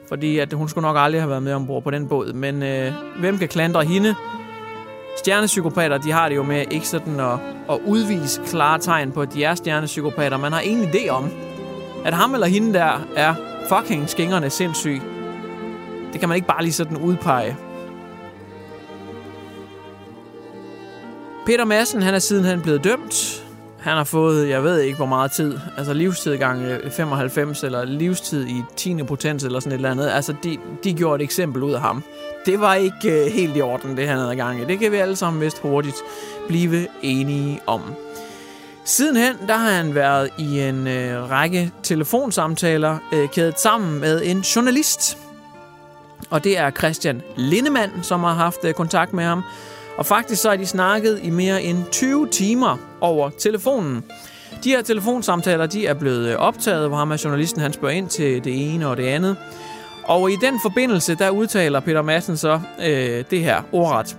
fordi 0.08 0.38
at 0.38 0.52
hun 0.52 0.68
skulle 0.68 0.86
nok 0.86 0.96
aldrig 0.98 1.20
have 1.20 1.30
været 1.30 1.42
med 1.42 1.52
ombord 1.52 1.82
på 1.82 1.90
den 1.90 2.08
båd. 2.08 2.32
Men 2.32 2.62
øh, 2.62 2.92
hvem 3.20 3.38
kan 3.38 3.48
klandre 3.48 3.84
hende? 3.84 4.14
Stjernepsykopater, 5.26 5.98
de 5.98 6.12
har 6.12 6.28
det 6.28 6.36
jo 6.36 6.42
med 6.42 6.64
ikke 6.70 6.88
sådan 6.88 7.20
at, 7.20 7.38
at 7.70 7.78
udvise 7.84 8.40
klare 8.46 8.78
tegn 8.78 9.12
på, 9.12 9.22
at 9.22 9.32
de 9.34 9.44
er 9.44 9.54
stjernepsykopater. 9.54 10.36
Man 10.36 10.52
har 10.52 10.60
ingen 10.60 10.88
idé 10.88 11.08
om, 11.08 11.30
at 12.04 12.14
ham 12.14 12.34
eller 12.34 12.46
hende 12.46 12.74
der 12.74 13.06
er 13.16 13.34
fucking 13.68 14.08
skængerne 14.08 14.50
sindssyg. 14.50 15.00
Det 16.12 16.20
kan 16.20 16.28
man 16.28 16.36
ikke 16.36 16.48
bare 16.48 16.62
lige 16.62 16.72
sådan 16.72 16.96
udpege. 16.96 17.56
Peter 21.46 21.64
Madsen, 21.64 22.02
han 22.02 22.14
er 22.14 22.18
sidenhen 22.18 22.60
blevet 22.60 22.84
dømt. 22.84 23.44
Han 23.80 23.96
har 23.96 24.04
fået, 24.04 24.48
jeg 24.48 24.64
ved 24.64 24.80
ikke 24.80 24.96
hvor 24.96 25.06
meget 25.06 25.30
tid, 25.32 25.58
altså 25.76 25.94
livstid 25.94 26.36
gange 26.36 26.78
95, 26.90 27.64
eller 27.64 27.84
livstid 27.84 28.46
i 28.46 28.62
10. 28.76 29.02
potens, 29.02 29.44
eller 29.44 29.60
sådan 29.60 29.72
et 29.72 29.76
eller 29.76 29.90
andet. 29.90 30.08
Altså, 30.08 30.34
de, 30.44 30.58
de 30.84 30.94
gjorde 30.94 31.22
et 31.22 31.24
eksempel 31.24 31.62
ud 31.62 31.72
af 31.72 31.80
ham. 31.80 32.02
Det 32.46 32.60
var 32.60 32.74
ikke 32.74 33.24
øh, 33.24 33.32
helt 33.32 33.56
i 33.56 33.60
orden, 33.60 33.96
det 33.96 34.08
han 34.08 34.18
havde 34.18 34.36
gang 34.36 34.60
i. 34.60 34.64
Det 34.64 34.78
kan 34.78 34.92
vi 34.92 34.96
alle 34.96 35.16
sammen 35.16 35.42
vist 35.42 35.58
hurtigt 35.58 35.96
blive 36.48 36.86
enige 37.02 37.60
om. 37.66 37.82
Sidenhen, 38.84 39.36
der 39.48 39.56
har 39.56 39.70
han 39.70 39.94
været 39.94 40.30
i 40.38 40.60
en 40.60 40.86
øh, 40.86 41.30
række 41.30 41.72
telefonsamtaler 41.82 42.98
øh, 43.12 43.28
kædet 43.28 43.60
sammen 43.60 44.00
med 44.00 44.22
en 44.24 44.40
journalist. 44.40 45.18
Og 46.30 46.44
det 46.44 46.58
er 46.58 46.70
Christian 46.70 47.22
Lindemann, 47.36 47.92
som 48.02 48.24
har 48.24 48.34
haft 48.34 48.64
øh, 48.64 48.74
kontakt 48.74 49.12
med 49.12 49.24
ham. 49.24 49.42
Og 49.98 50.06
faktisk 50.06 50.42
så 50.42 50.48
har 50.48 50.56
de 50.56 50.66
snakket 50.66 51.20
i 51.22 51.30
mere 51.30 51.62
end 51.62 51.84
20 51.92 52.28
timer 52.28 52.76
over 53.00 53.30
telefonen. 53.30 54.04
De 54.64 54.70
her 54.70 54.82
telefonsamtaler, 54.82 55.66
de 55.66 55.86
er 55.86 55.94
blevet 55.94 56.28
øh, 56.28 56.36
optaget, 56.36 56.88
hvor 56.88 56.96
ham 56.96 57.10
er 57.10 57.22
journalisten, 57.24 57.60
han 57.60 57.72
spørger 57.72 57.94
ind 57.94 58.08
til 58.08 58.44
det 58.44 58.74
ene 58.74 58.88
og 58.88 58.96
det 58.96 59.06
andet. 59.06 59.36
Og 60.08 60.30
i 60.30 60.36
den 60.36 60.60
forbindelse, 60.62 61.14
der 61.14 61.30
udtaler 61.30 61.80
Peter 61.80 62.02
Madsen 62.02 62.36
så 62.36 62.60
øh, 62.86 63.24
det 63.30 63.40
her 63.40 63.62
ordret. 63.72 64.16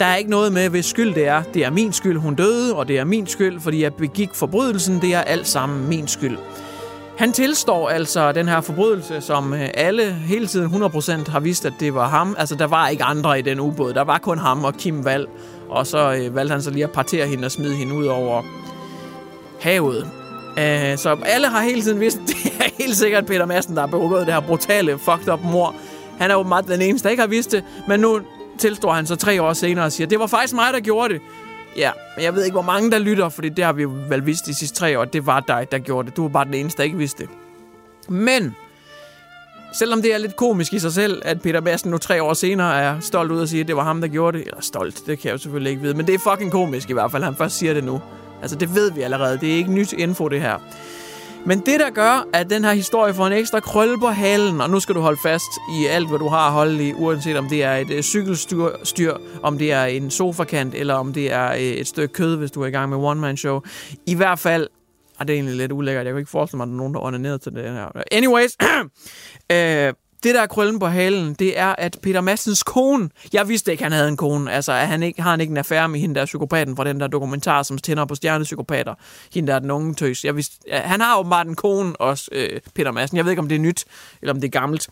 Der 0.00 0.04
er 0.04 0.16
ikke 0.16 0.30
noget 0.30 0.52
med, 0.52 0.68
hvis 0.68 0.86
skyld 0.86 1.14
det 1.14 1.26
er. 1.26 1.42
Det 1.42 1.64
er 1.64 1.70
min 1.70 1.92
skyld, 1.92 2.18
hun 2.18 2.34
døde, 2.34 2.74
og 2.76 2.88
det 2.88 2.98
er 2.98 3.04
min 3.04 3.26
skyld, 3.26 3.60
fordi 3.60 3.82
jeg 3.82 3.94
begik 3.94 4.30
forbrydelsen. 4.34 5.00
Det 5.00 5.14
er 5.14 5.20
alt 5.20 5.46
sammen 5.46 5.88
min 5.88 6.08
skyld. 6.08 6.38
Han 7.18 7.32
tilstår 7.32 7.88
altså 7.88 8.32
den 8.32 8.48
her 8.48 8.60
forbrydelse, 8.60 9.20
som 9.20 9.54
øh, 9.54 9.68
alle 9.74 10.12
hele 10.12 10.46
tiden 10.46 10.84
100% 10.84 11.30
har 11.30 11.40
vidst, 11.40 11.66
at 11.66 11.72
det 11.80 11.94
var 11.94 12.08
ham. 12.08 12.36
Altså, 12.38 12.54
der 12.54 12.66
var 12.66 12.88
ikke 12.88 13.04
andre 13.04 13.38
i 13.38 13.42
den 13.42 13.60
ubåd. 13.60 13.94
Der 13.94 14.04
var 14.04 14.18
kun 14.18 14.38
ham 14.38 14.64
og 14.64 14.74
Kim 14.74 15.04
Val. 15.04 15.26
Og 15.68 15.86
så 15.86 16.14
øh, 16.14 16.34
valgte 16.34 16.52
han 16.52 16.62
så 16.62 16.70
lige 16.70 16.84
at 16.84 16.92
partere 16.92 17.26
hende 17.26 17.44
og 17.44 17.50
smide 17.50 17.74
hende 17.74 17.94
ud 17.94 18.06
over 18.06 18.42
havet. 19.60 20.10
Uh, 20.56 20.96
så 20.96 21.16
alle 21.24 21.46
har 21.46 21.62
hele 21.62 21.82
tiden 21.82 22.00
vidst, 22.00 22.18
det 22.28 22.52
helt 22.80 22.96
sikkert 22.96 23.26
Peter 23.26 23.46
Madsen, 23.46 23.74
der 23.74 23.80
har 23.80 23.86
begået 23.86 24.26
det 24.26 24.34
her 24.34 24.40
brutale, 24.40 24.98
fucked 24.98 25.28
up 25.32 25.40
mor. 25.42 25.74
Han 26.18 26.30
er 26.30 26.34
åbenbart 26.34 26.68
den 26.68 26.82
eneste, 26.82 27.04
der 27.04 27.10
ikke 27.10 27.20
har 27.20 27.28
vidst 27.28 27.52
det. 27.52 27.64
Men 27.88 28.00
nu 28.00 28.20
tilstår 28.58 28.92
han 28.92 29.06
så 29.06 29.16
tre 29.16 29.42
år 29.42 29.52
senere 29.52 29.84
og 29.84 29.92
siger, 29.92 30.06
det 30.06 30.18
var 30.18 30.26
faktisk 30.26 30.54
mig, 30.54 30.72
der 30.72 30.80
gjorde 30.80 31.14
det. 31.14 31.20
Ja, 31.76 31.90
men 32.16 32.24
jeg 32.24 32.34
ved 32.34 32.44
ikke, 32.44 32.54
hvor 32.54 32.62
mange 32.62 32.90
der 32.90 32.98
lytter, 32.98 33.28
for 33.28 33.42
det 33.42 33.64
har 33.64 33.72
vi 33.72 33.82
jo 33.82 33.92
vel 34.08 34.26
vidst 34.26 34.46
de 34.46 34.54
sidste 34.54 34.78
tre 34.78 34.98
år. 34.98 35.04
Det 35.04 35.26
var 35.26 35.40
dig, 35.40 35.66
der 35.70 35.78
gjorde 35.78 36.08
det. 36.08 36.16
Du 36.16 36.22
var 36.22 36.28
bare 36.28 36.44
den 36.44 36.54
eneste, 36.54 36.78
der 36.78 36.84
ikke 36.84 36.98
vidste 36.98 37.22
det. 37.22 37.30
Men, 38.08 38.56
selvom 39.72 40.02
det 40.02 40.14
er 40.14 40.18
lidt 40.18 40.36
komisk 40.36 40.72
i 40.72 40.78
sig 40.78 40.92
selv, 40.92 41.22
at 41.24 41.42
Peter 41.42 41.60
Madsen 41.60 41.90
nu 41.90 41.98
tre 41.98 42.22
år 42.22 42.34
senere 42.34 42.80
er 42.80 43.00
stolt 43.00 43.32
ud 43.32 43.40
og 43.40 43.48
siger, 43.48 43.64
at 43.64 43.68
det 43.68 43.76
var 43.76 43.84
ham, 43.84 44.00
der 44.00 44.08
gjorde 44.08 44.38
det. 44.38 44.46
Eller 44.46 44.60
stolt, 44.60 45.02
det 45.06 45.18
kan 45.18 45.28
jeg 45.28 45.32
jo 45.32 45.38
selvfølgelig 45.38 45.70
ikke 45.70 45.82
vide. 45.82 45.94
Men 45.94 46.06
det 46.06 46.14
er 46.14 46.18
fucking 46.18 46.52
komisk 46.52 46.90
i 46.90 46.92
hvert 46.92 47.10
fald, 47.10 47.22
han 47.22 47.36
først 47.36 47.58
siger 47.58 47.74
det 47.74 47.84
nu. 47.84 48.00
Altså, 48.42 48.56
det 48.56 48.74
ved 48.74 48.92
vi 48.92 49.02
allerede. 49.02 49.38
Det 49.38 49.52
er 49.52 49.56
ikke 49.56 49.72
nyt 49.72 49.92
info, 49.92 50.28
det 50.28 50.40
her. 50.40 50.58
Men 51.46 51.58
det, 51.58 51.80
der 51.80 51.90
gør, 51.90 52.28
at 52.32 52.50
den 52.50 52.64
her 52.64 52.72
historie 52.72 53.14
får 53.14 53.26
en 53.26 53.32
ekstra 53.32 53.60
krølle 53.60 53.98
på 53.98 54.06
halen, 54.06 54.60
og 54.60 54.70
nu 54.70 54.80
skal 54.80 54.94
du 54.94 55.00
holde 55.00 55.20
fast 55.22 55.50
i 55.80 55.86
alt, 55.86 56.08
hvad 56.08 56.18
du 56.18 56.28
har 56.28 56.46
at 56.46 56.52
holde 56.52 56.88
i, 56.88 56.92
uanset 56.94 57.36
om 57.36 57.48
det 57.48 57.64
er 57.64 57.74
et 57.74 57.90
øh, 57.90 58.02
cykelstyr, 58.02 58.68
styr, 58.82 59.16
om 59.42 59.58
det 59.58 59.72
er 59.72 59.84
en 59.84 60.10
sofakant, 60.10 60.74
eller 60.74 60.94
om 60.94 61.12
det 61.12 61.32
er 61.32 61.52
øh, 61.52 61.58
et 61.58 61.86
stykke 61.86 62.14
kød, 62.14 62.36
hvis 62.36 62.50
du 62.50 62.62
er 62.62 62.66
i 62.66 62.70
gang 62.70 62.90
med 62.90 62.98
one-man-show. 62.98 63.60
I 64.06 64.14
hvert 64.14 64.38
fald, 64.38 64.68
og 65.18 65.28
det 65.28 65.34
er 65.34 65.36
egentlig 65.36 65.56
lidt 65.56 65.72
ulækkert, 65.72 66.06
jeg 66.06 66.12
kan 66.12 66.18
ikke 66.18 66.30
forestille 66.30 66.56
mig, 66.56 66.64
at 66.64 66.68
der 66.68 66.74
er 66.74 66.78
nogen, 66.78 66.94
der 66.94 67.00
ordner 67.00 67.18
ned 67.18 67.38
til 67.38 67.52
det 67.52 67.62
her. 67.62 68.02
Anyways, 68.12 68.56
øh, 69.52 69.92
det 70.24 70.34
der 70.34 70.42
er 70.42 70.46
krøllen 70.46 70.78
på 70.78 70.86
halen, 70.86 71.34
det 71.34 71.58
er, 71.58 71.74
at 71.78 71.98
Peter 72.02 72.20
Massens 72.20 72.62
kone, 72.62 73.10
jeg 73.32 73.48
vidste 73.48 73.70
ikke, 73.72 73.82
han 73.82 73.92
havde 73.92 74.08
en 74.08 74.16
kone, 74.16 74.52
altså 74.52 74.72
at 74.72 74.88
han 74.88 75.02
ikke, 75.02 75.22
har 75.22 75.30
han 75.30 75.40
ikke 75.40 75.50
en 75.50 75.56
affære 75.56 75.88
med 75.88 76.00
hende 76.00 76.14
der 76.14 76.24
psykopaten 76.24 76.76
fra 76.76 76.84
den 76.84 77.00
der 77.00 77.06
dokumentar, 77.06 77.62
som 77.62 77.78
tænder 77.78 78.04
på 78.04 78.14
stjernepsykopater, 78.14 78.94
hende 79.34 79.48
der 79.48 79.54
er 79.54 79.58
den 79.58 79.70
unge 79.70 79.94
tøs. 79.94 80.24
Jeg 80.24 80.36
vidste, 80.36 80.56
ja, 80.68 80.80
han 80.80 81.00
har 81.00 81.18
åbenbart 81.18 81.46
en 81.46 81.54
kone 81.54 81.96
også, 82.00 82.28
øh, 82.32 82.60
Peter 82.74 82.90
Madsen. 82.90 83.16
Jeg 83.16 83.24
ved 83.24 83.32
ikke, 83.32 83.42
om 83.42 83.48
det 83.48 83.56
er 83.56 83.60
nyt, 83.60 83.84
eller 84.22 84.34
om 84.34 84.40
det 84.40 84.48
er 84.48 84.60
gammelt. 84.60 84.88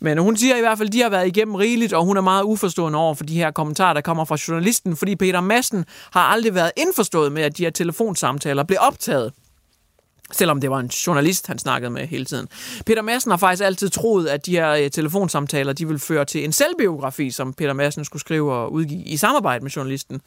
Men 0.00 0.18
hun 0.18 0.36
siger 0.36 0.56
i 0.56 0.60
hvert 0.60 0.78
fald, 0.78 0.88
at 0.88 0.92
de 0.92 1.02
har 1.02 1.08
været 1.10 1.26
igennem 1.26 1.54
rigeligt, 1.54 1.92
og 1.92 2.04
hun 2.04 2.16
er 2.16 2.20
meget 2.20 2.42
uforstående 2.42 2.98
over 2.98 3.14
for 3.14 3.24
de 3.24 3.34
her 3.34 3.50
kommentarer, 3.50 3.94
der 3.94 4.00
kommer 4.00 4.24
fra 4.24 4.36
journalisten, 4.48 4.96
fordi 4.96 5.16
Peter 5.16 5.40
Madsen 5.40 5.84
har 6.10 6.20
aldrig 6.20 6.54
været 6.54 6.70
indforstået 6.76 7.32
med, 7.32 7.42
at 7.42 7.58
de 7.58 7.64
her 7.64 7.70
telefonsamtaler 7.70 8.62
blev 8.62 8.78
optaget 8.80 9.32
selvom 10.32 10.60
det 10.60 10.70
var 10.70 10.78
en 10.78 10.86
journalist, 10.86 11.46
han 11.46 11.58
snakkede 11.58 11.90
med 11.90 12.06
hele 12.06 12.24
tiden. 12.24 12.48
Peter 12.86 13.02
Madsen 13.02 13.30
har 13.30 13.38
faktisk 13.38 13.64
altid 13.64 13.90
troet, 13.90 14.26
at 14.26 14.46
de 14.46 14.50
her 14.50 14.70
øh, 14.70 14.90
telefonsamtaler, 14.90 15.72
de 15.72 15.88
vil 15.88 15.98
føre 15.98 16.24
til 16.24 16.44
en 16.44 16.52
selvbiografi, 16.52 17.30
som 17.30 17.52
Peter 17.54 17.72
Madsen 17.72 18.04
skulle 18.04 18.20
skrive 18.20 18.52
og 18.52 18.72
udgive 18.72 19.02
i 19.02 19.16
samarbejde 19.16 19.64
med 19.64 19.70
journalisten. 19.70 20.20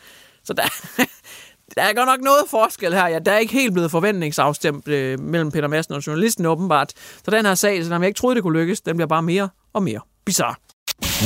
Så 0.43 0.53
der, 0.53 0.63
der 1.75 1.81
er 1.81 1.93
godt 1.93 2.07
nok 2.07 2.19
noget 2.21 2.43
forskel 2.49 2.93
her. 2.93 3.07
Ja, 3.07 3.19
der 3.19 3.31
er 3.31 3.37
ikke 3.37 3.53
helt 3.53 3.73
blevet 3.73 3.91
forventningsafstemt 3.91 4.87
øh, 4.87 5.19
mellem 5.19 5.51
Peter 5.51 5.67
Madsen 5.67 5.93
og 5.93 6.07
journalisten 6.07 6.45
åbenbart. 6.45 6.91
Så 7.25 7.31
den 7.31 7.45
her 7.45 7.55
sag, 7.55 7.85
som 7.85 8.01
jeg 8.01 8.07
ikke 8.07 8.17
troede, 8.17 8.35
det 8.35 8.43
kunne 8.43 8.59
lykkes, 8.59 8.81
den 8.81 8.95
bliver 8.97 9.07
bare 9.07 9.23
mere 9.23 9.49
og 9.73 9.83
mere 9.83 9.99
bizarre. 10.25 10.55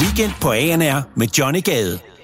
Weekend 0.02 0.32
på 0.42 0.52
ANR 0.52 1.02
med 1.16 1.28
Johnny 1.28 1.64
Gade. 1.64 2.15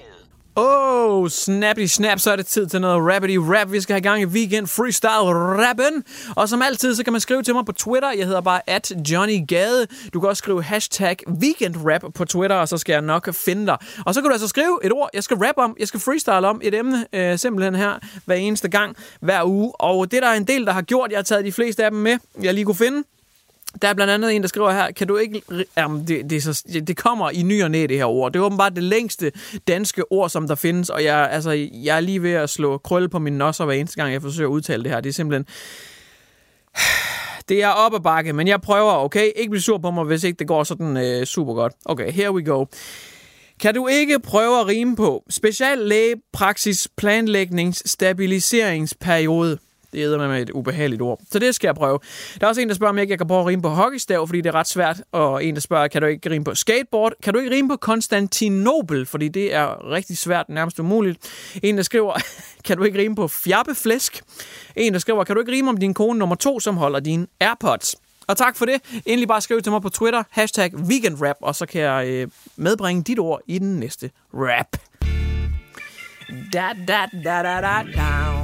Oh, 0.56 1.28
snappy 1.28 1.86
snap, 1.86 2.18
så 2.18 2.32
er 2.32 2.36
det 2.36 2.46
tid 2.46 2.66
til 2.66 2.80
noget 2.80 3.14
rappity 3.14 3.36
rap. 3.38 3.72
Vi 3.72 3.80
skal 3.80 3.94
have 3.94 4.00
gang 4.00 4.22
i 4.22 4.24
weekend 4.24 4.66
freestyle 4.66 5.32
rappen. 5.68 6.04
Og 6.36 6.48
som 6.48 6.62
altid, 6.62 6.94
så 6.94 7.04
kan 7.04 7.12
man 7.12 7.20
skrive 7.20 7.42
til 7.42 7.54
mig 7.54 7.66
på 7.66 7.72
Twitter. 7.72 8.12
Jeg 8.12 8.26
hedder 8.26 8.40
bare 8.40 8.60
at 8.66 8.92
Johnny 9.10 9.46
Gade. 9.48 9.86
Du 10.14 10.20
kan 10.20 10.28
også 10.28 10.38
skrive 10.38 10.62
hashtag 10.62 11.16
weekendrap 11.42 12.04
på 12.14 12.24
Twitter, 12.24 12.56
og 12.56 12.68
så 12.68 12.78
skal 12.78 12.92
jeg 12.92 13.02
nok 13.02 13.34
finde 13.34 13.66
dig. 13.66 13.76
Og 14.06 14.14
så 14.14 14.20
kan 14.20 14.28
du 14.28 14.32
altså 14.32 14.48
skrive 14.48 14.78
et 14.84 14.92
ord, 14.92 15.10
jeg 15.14 15.22
skal 15.22 15.36
rap 15.36 15.54
om, 15.56 15.76
jeg 15.78 15.88
skal 15.88 16.00
freestyle 16.00 16.48
om 16.48 16.60
et 16.64 16.74
emne, 16.74 17.06
øh, 17.12 17.38
simpelthen 17.38 17.74
her, 17.74 17.98
hver 18.24 18.34
eneste 18.34 18.68
gang, 18.68 18.96
hver 19.20 19.44
uge. 19.44 19.72
Og 19.80 20.10
det 20.10 20.22
der 20.22 20.28
er 20.28 20.36
en 20.36 20.46
del, 20.46 20.66
der 20.66 20.72
har 20.72 20.82
gjort, 20.82 21.10
jeg 21.10 21.18
har 21.18 21.24
taget 21.24 21.44
de 21.44 21.52
fleste 21.52 21.84
af 21.84 21.90
dem 21.90 22.00
med, 22.00 22.18
jeg 22.42 22.54
lige 22.54 22.64
kunne 22.64 22.74
finde. 22.74 23.02
Der 23.82 23.88
er 23.88 23.94
blandt 23.94 24.12
andet 24.12 24.36
en, 24.36 24.42
der 24.42 24.48
skriver 24.48 24.72
her, 24.72 24.90
kan 24.90 25.06
du 25.06 25.16
ikke... 25.16 25.42
Jamen, 25.76 26.08
det, 26.08 26.30
det, 26.30 26.36
er 26.36 26.40
så, 26.40 26.64
det 26.86 26.96
kommer 26.96 27.30
i 27.30 27.42
ny 27.42 27.62
og 27.62 27.70
næ, 27.70 27.86
det 27.88 27.96
her 27.96 28.04
ord. 28.04 28.32
Det 28.32 28.40
er 28.40 28.44
åbenbart 28.44 28.76
det 28.76 28.82
længste 28.82 29.32
danske 29.68 30.12
ord, 30.12 30.30
som 30.30 30.48
der 30.48 30.54
findes, 30.54 30.90
og 30.90 31.04
jeg, 31.04 31.28
altså, 31.30 31.50
jeg 31.72 31.96
er 31.96 32.00
lige 32.00 32.22
ved 32.22 32.32
at 32.32 32.50
slå 32.50 32.78
krølle 32.78 33.08
på 33.08 33.18
min 33.18 33.32
nosser 33.32 33.64
hver 33.64 33.74
eneste 33.74 33.96
gang, 33.96 34.12
jeg 34.12 34.22
forsøger 34.22 34.48
at 34.48 34.52
udtale 34.52 34.82
det 34.82 34.92
her. 34.92 35.00
Det 35.00 35.08
er 35.08 35.14
simpelthen... 35.14 35.46
Det 37.48 37.62
er 37.62 37.68
op 37.68 37.94
ad 37.94 38.00
bakke, 38.00 38.32
men 38.32 38.48
jeg 38.48 38.60
prøver, 38.60 38.92
okay? 38.92 39.30
Ikke 39.36 39.50
blive 39.50 39.62
sur 39.62 39.78
på 39.78 39.90
mig, 39.90 40.04
hvis 40.04 40.24
ikke 40.24 40.38
det 40.38 40.46
går 40.46 40.64
sådan 40.64 40.96
øh, 40.96 41.26
super 41.26 41.54
godt. 41.54 41.72
Okay, 41.84 42.12
here 42.12 42.32
we 42.32 42.44
go. 42.44 42.64
Kan 43.60 43.74
du 43.74 43.86
ikke 43.86 44.20
prøve 44.20 44.60
at 44.60 44.66
rime 44.66 44.96
på 44.96 45.24
speciallægepraksis 45.30 46.88
planlægningsstabiliseringsperiode? 46.96 46.96
planlægnings, 46.96 47.90
stabiliseringsperiode? 47.90 49.58
Det 49.92 49.98
æder 49.98 50.28
med 50.28 50.42
et 50.42 50.50
ubehageligt 50.50 51.02
ord. 51.02 51.20
Så 51.30 51.38
det 51.38 51.54
skal 51.54 51.68
jeg 51.68 51.74
prøve. 51.74 51.98
Der 52.40 52.46
er 52.46 52.48
også 52.48 52.60
en, 52.60 52.68
der 52.68 52.74
spørger, 52.74 52.90
om 52.90 52.96
jeg 52.96 53.02
ikke 53.02 53.16
kan 53.16 53.26
prøve 53.26 53.40
at 53.40 53.46
rime 53.46 53.62
på 53.62 53.68
hockeystav, 53.68 54.26
fordi 54.26 54.40
det 54.40 54.48
er 54.48 54.54
ret 54.54 54.68
svært. 54.68 55.02
Og 55.12 55.44
en, 55.44 55.54
der 55.54 55.60
spørger, 55.60 55.88
kan 55.88 56.02
du 56.02 56.08
ikke 56.08 56.30
rime 56.30 56.44
på 56.44 56.54
skateboard? 56.54 57.12
Kan 57.22 57.34
du 57.34 57.38
ikke 57.40 57.56
rime 57.56 57.68
på 57.68 57.76
Konstantinopel? 57.76 59.06
Fordi 59.06 59.28
det 59.28 59.54
er 59.54 59.90
rigtig 59.90 60.18
svært, 60.18 60.48
nærmest 60.48 60.78
umuligt. 60.78 61.18
En, 61.62 61.76
der 61.76 61.82
skriver, 61.82 62.14
kan 62.66 62.76
du 62.76 62.82
ikke 62.82 62.98
rime 62.98 63.14
på 63.14 63.28
fjappeflæsk? 63.28 64.22
En, 64.76 64.92
der 64.92 64.98
skriver, 64.98 65.24
kan 65.24 65.36
du 65.36 65.40
ikke 65.40 65.52
rime 65.52 65.68
om 65.70 65.76
din 65.76 65.94
kone 65.94 66.18
nummer 66.18 66.36
to, 66.36 66.60
som 66.60 66.76
holder 66.76 67.00
dine 67.00 67.26
AirPods? 67.40 67.96
Og 68.26 68.36
tak 68.36 68.56
for 68.56 68.64
det. 68.64 69.02
Endelig 69.06 69.28
bare 69.28 69.40
skriv 69.40 69.62
til 69.62 69.72
mig 69.72 69.82
på 69.82 69.88
Twitter, 69.88 70.22
hashtag 70.30 70.70
veganrap, 70.74 71.36
og 71.40 71.54
så 71.54 71.66
kan 71.66 71.80
jeg 71.80 72.06
øh, 72.08 72.28
medbringe 72.56 73.02
dit 73.02 73.18
ord 73.18 73.40
i 73.46 73.58
den 73.58 73.80
næste 73.80 74.10
rap. 74.34 74.76
Da, 76.52 76.68
da, 76.88 77.06
da, 77.24 77.42
da, 77.42 77.60
da, 77.60 77.82
da. 77.96 78.41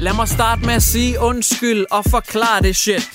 Lad 0.00 0.12
mig 0.12 0.28
starte 0.28 0.66
med 0.66 0.74
at 0.74 0.82
sige 0.82 1.20
undskyld 1.20 1.84
og 1.90 2.04
forklare 2.04 2.62
det 2.62 2.76
shit. 2.76 3.10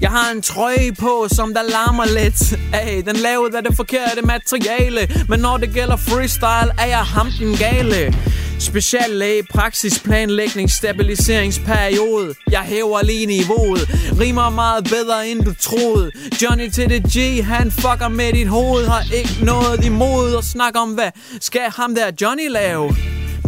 Jeg 0.00 0.10
har 0.10 0.30
en 0.30 0.42
trøje 0.42 0.92
på, 0.98 1.26
som 1.30 1.54
der 1.54 1.62
larmer 1.62 2.04
lidt. 2.04 2.58
Ay, 2.72 3.02
Den 3.06 3.16
lavet 3.16 3.54
af 3.54 3.62
det 3.62 3.76
forkerte 3.76 4.22
materiale. 4.22 5.08
Men 5.28 5.40
når 5.40 5.56
det 5.56 5.70
gælder 5.74 5.96
freestyle, 5.96 6.72
er 6.78 6.86
jeg 6.86 6.98
ham 6.98 7.28
den 7.38 7.56
gale. 7.56 8.14
Speciallæge, 8.58 9.42
praksis, 9.42 9.98
planlægning, 9.98 10.70
stabiliseringsperiode. 10.70 12.34
Jeg 12.50 12.60
hæver 12.60 13.02
lige 13.02 13.26
niveauet. 13.26 13.88
Rimer 14.20 14.50
meget 14.50 14.84
bedre 14.84 15.28
end 15.28 15.44
du 15.44 15.54
troede. 15.60 16.10
Johnny 16.42 16.70
til 16.70 16.88
det 16.88 17.02
G, 17.02 17.44
han 17.44 17.70
fucker 17.70 18.08
med 18.08 18.32
dit 18.32 18.48
hoved. 18.48 18.86
Har 18.86 19.04
ikke 19.14 19.36
noget 19.42 19.84
imod 19.84 20.34
og 20.34 20.44
snakke 20.44 20.78
om 20.78 20.90
hvad 20.90 21.10
Skal 21.40 21.70
ham 21.76 21.94
der 21.94 22.10
Johnny 22.20 22.48
lave? 22.50 22.96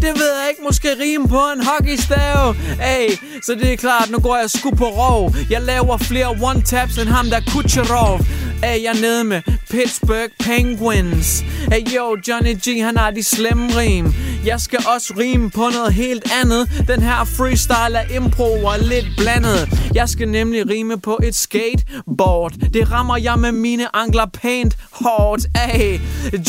Det 0.00 0.14
ved 0.18 0.32
jeg 0.40 0.48
ikke, 0.50 0.62
måske 0.62 0.88
rime 1.00 1.28
på 1.28 1.42
en 1.54 1.66
hockeystav. 1.66 2.54
Ay, 2.80 3.08
så 3.42 3.54
det 3.54 3.72
er 3.72 3.76
klart, 3.76 4.10
nu 4.10 4.18
går 4.18 4.36
jeg 4.36 4.50
sgu 4.50 4.70
på 4.70 4.84
rov. 4.84 5.34
Jeg 5.50 5.62
laver 5.62 5.96
flere 5.96 6.26
one-taps 6.26 7.00
end 7.00 7.08
ham 7.08 7.26
der 7.30 7.40
Kucherov. 7.52 8.20
Ay, 8.62 8.82
jeg 8.82 8.96
er 8.96 9.00
nede 9.00 9.24
med 9.24 9.42
Pittsburgh 9.70 10.32
Penguins. 10.38 11.44
Ay, 11.72 11.82
yo, 11.96 12.16
Johnny 12.28 12.54
G, 12.54 12.82
han 12.84 12.96
har 12.96 13.10
de 13.10 13.22
slemme 13.22 13.80
rim. 13.80 14.14
Jeg 14.46 14.60
skal 14.60 14.78
også 14.94 15.14
rime 15.18 15.50
på 15.50 15.68
noget 15.74 15.94
helt 15.94 16.32
andet. 16.42 16.84
Den 16.88 17.02
her 17.02 17.24
freestyle 17.24 17.98
er 17.98 18.16
impro 18.16 18.64
og 18.64 18.78
lidt 18.80 19.06
blandet. 19.16 19.68
Jeg 19.94 20.08
skal 20.08 20.28
nemlig 20.28 20.70
rime 20.70 21.00
på 21.00 21.18
et 21.22 21.34
skateboard. 21.34 22.52
Det 22.52 22.92
rammer 22.92 23.16
jeg 23.16 23.38
med 23.38 23.52
mine 23.52 23.96
ankler 23.96 24.26
pænt 24.26 24.76
hårdt 24.92 25.46
af. 25.54 26.00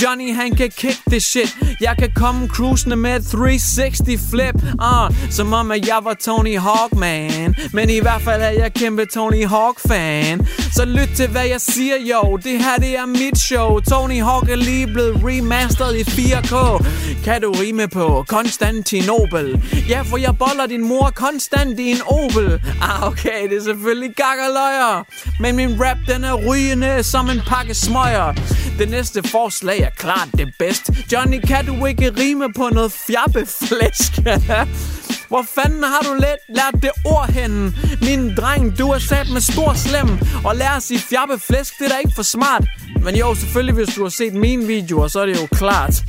Johnny 0.03 0.35
han 0.35 0.55
kan 0.55 0.69
kick 0.77 0.97
this 1.07 1.23
shit. 1.23 1.57
Jeg 1.81 1.95
kan 1.99 2.09
komme 2.15 2.47
cruisende 2.47 2.95
med 2.95 3.15
et 3.15 3.25
360 3.25 4.29
flip 4.29 4.55
uh, 4.55 5.31
Som 5.31 5.53
om 5.53 5.71
at 5.71 5.87
jeg 5.87 5.99
var 6.03 6.15
Tony 6.25 6.59
Hawk 6.59 6.95
man. 6.95 7.55
Men 7.73 7.89
i 7.89 7.99
hvert 7.99 8.21
fald 8.21 8.41
er 8.41 8.49
jeg 8.49 8.73
kæmpe 8.73 9.05
Tony 9.05 9.45
Hawk 9.47 9.79
fan. 9.87 10.47
Så 10.75 10.85
lyt 10.85 11.09
til 11.15 11.27
hvad 11.27 11.45
jeg 11.45 11.61
siger 11.61 11.95
jo 12.11 12.37
Det 12.37 12.63
her 12.63 12.75
det 12.75 12.97
er 12.97 13.05
mit 13.05 13.37
show. 13.37 13.79
Tony 13.79 14.21
Hawk 14.23 14.49
er 14.49 14.55
lige 14.55 14.87
blevet 14.87 15.21
remasteret 15.23 15.97
i 15.97 16.01
4K 16.01 16.85
Kan 17.23 17.41
du 17.41 17.51
rime 17.51 17.78
på 17.87 18.25
Konstantinopel. 18.27 19.61
Ja 19.89 20.01
for 20.01 20.17
jeg 20.17 20.37
boller 20.39 20.65
din 20.65 20.87
mor 20.87 21.11
konstant 21.15 21.79
i 21.79 21.91
en 21.91 22.01
Opel. 22.05 22.61
Ah 22.81 23.07
okay 23.07 23.49
det 23.49 23.57
er 23.57 23.63
selvfølgelig 23.63 24.15
gakkerløjer 24.15 25.05
Men 25.39 25.55
min 25.55 25.83
rap 25.83 25.97
den 26.07 26.23
er 26.23 26.33
rygende 26.33 27.03
som 27.03 27.29
en 27.29 27.41
pakke 27.47 27.73
smøger. 27.73 28.33
Det 28.79 28.89
næste 28.89 29.23
forslag 29.23 29.79
er 29.79 29.89
klart 29.89 30.29
det 30.37 30.53
bedst. 30.59 30.91
Johnny 31.11 31.39
kan 31.47 31.65
du 31.65 31.85
ikke 31.85 32.11
rime 32.19 32.53
på 32.53 32.69
noget 32.71 32.91
fjappeflæsk? 32.91 34.11
Hvor 35.29 35.45
fanden 35.55 35.83
har 35.83 36.01
du 36.01 36.13
let 36.13 36.41
lært 36.49 36.81
det 36.81 36.91
ord 37.05 37.29
henne? 37.29 37.73
Min 38.01 38.35
dreng, 38.35 38.77
du 38.79 38.89
er 38.89 38.99
sat 38.99 39.29
med 39.33 39.41
stor 39.41 39.73
slem. 39.73 40.09
Og 40.45 40.55
lær 40.55 40.85
i 40.89 40.97
fjappe 40.97 41.39
flæsk, 41.39 41.79
det 41.79 41.85
er 41.85 41.89
da 41.89 41.97
ikke 41.97 42.15
for 42.15 42.23
smart. 42.23 42.63
Men 43.03 43.15
jo, 43.15 43.35
selvfølgelig 43.35 43.75
hvis 43.75 43.95
du 43.95 44.01
har 44.01 44.09
set 44.09 44.33
mine 44.33 44.67
videoer, 44.67 45.07
så 45.07 45.19
er 45.19 45.25
det 45.25 45.41
jo 45.41 45.47
klart. 45.51 46.03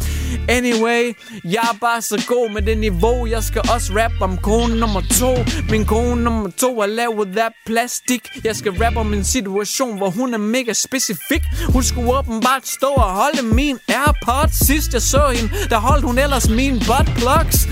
Anyway, 0.49 1.13
jeg 1.45 1.63
er 1.73 1.77
bare 1.81 2.03
så 2.03 2.25
god 2.29 2.53
med 2.53 2.63
det 2.63 2.79
niveau. 2.79 3.27
Jeg 3.27 3.43
skal 3.43 3.63
også 3.75 3.93
rap 3.97 4.13
om 4.21 4.39
kone 4.39 4.81
nummer 4.81 5.03
to. 5.19 5.37
Min 5.71 5.85
kone 5.85 6.25
nummer 6.25 6.51
to 6.59 6.81
er 6.81 6.87
lavet 6.87 7.39
af 7.39 7.49
plastik. 7.67 8.29
Jeg 8.45 8.57
skal 8.57 8.73
rap 8.73 8.97
om 8.97 9.15
en 9.15 9.25
situation, 9.25 9.97
hvor 9.97 10.11
hun 10.11 10.35
er 10.35 10.39
mega 10.39 10.73
specifik. 10.73 11.43
Hun 11.69 11.83
skulle 11.83 12.19
åbenbart 12.19 12.69
stå 12.69 12.87
og 12.87 13.11
holde 13.11 13.43
min 13.43 13.79
Airpods. 13.89 14.67
Sidst 14.67 14.93
jeg 14.93 15.03
så 15.03 15.29
hende, 15.37 15.51
der 15.71 15.79
holdt 15.79 16.05
hun 16.05 16.19
ellers 16.19 16.49
min 16.49 16.83
buttplugs. 16.87 17.69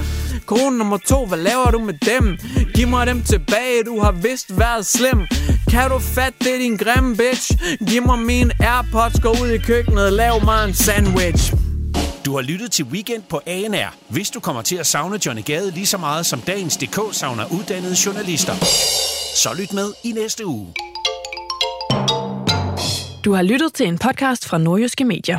Kone 0.48 0.78
nummer 0.78 0.96
to, 0.96 1.26
hvad 1.26 1.38
laver 1.38 1.70
du 1.70 1.78
med 1.78 1.94
dem? 1.94 2.38
Giv 2.74 2.88
mig 2.88 3.06
dem 3.06 3.22
tilbage, 3.22 3.84
du 3.84 4.00
har 4.00 4.12
vist 4.12 4.58
været 4.58 4.86
slem 4.86 5.26
Kan 5.70 5.90
du 5.90 5.98
fatte 5.98 6.38
det, 6.38 6.60
din 6.60 6.76
grimme 6.76 7.16
bitch? 7.16 7.52
Giv 7.88 8.02
mig 8.02 8.18
min 8.18 8.52
Airpods, 8.60 9.20
gå 9.20 9.30
ud 9.30 9.48
i 9.48 9.58
køkkenet, 9.58 10.12
lav 10.12 10.44
mig 10.44 10.64
en 10.68 10.74
sandwich 10.74 11.54
Du 12.24 12.34
har 12.34 12.42
lyttet 12.42 12.72
til 12.72 12.84
Weekend 12.84 13.22
på 13.22 13.40
ANR. 13.46 13.94
Hvis 14.08 14.30
du 14.30 14.40
kommer 14.40 14.62
til 14.62 14.76
at 14.76 14.86
savne 14.86 15.26
Johnny 15.26 15.44
Gade 15.44 15.70
lige 15.70 15.86
så 15.86 15.98
meget 15.98 16.26
som 16.26 16.40
dagens 16.40 16.76
DK 16.76 16.98
savner 17.12 17.44
uddannede 17.52 17.96
journalister, 18.06 18.54
så 19.34 19.54
lyt 19.58 19.72
med 19.72 19.92
i 20.04 20.12
næste 20.12 20.46
uge. 20.46 20.74
Du 23.24 23.32
har 23.32 23.42
lyttet 23.42 23.74
til 23.74 23.86
en 23.86 23.98
podcast 23.98 24.48
fra 24.48 24.58
Nordjyske 24.58 25.04
Medier. 25.04 25.38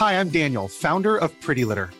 Hi, 0.00 0.12
I'm 0.20 0.32
Daniel, 0.32 0.68
founder 0.82 1.18
of 1.18 1.30
Pretty 1.46 1.62
Litter. 1.62 1.99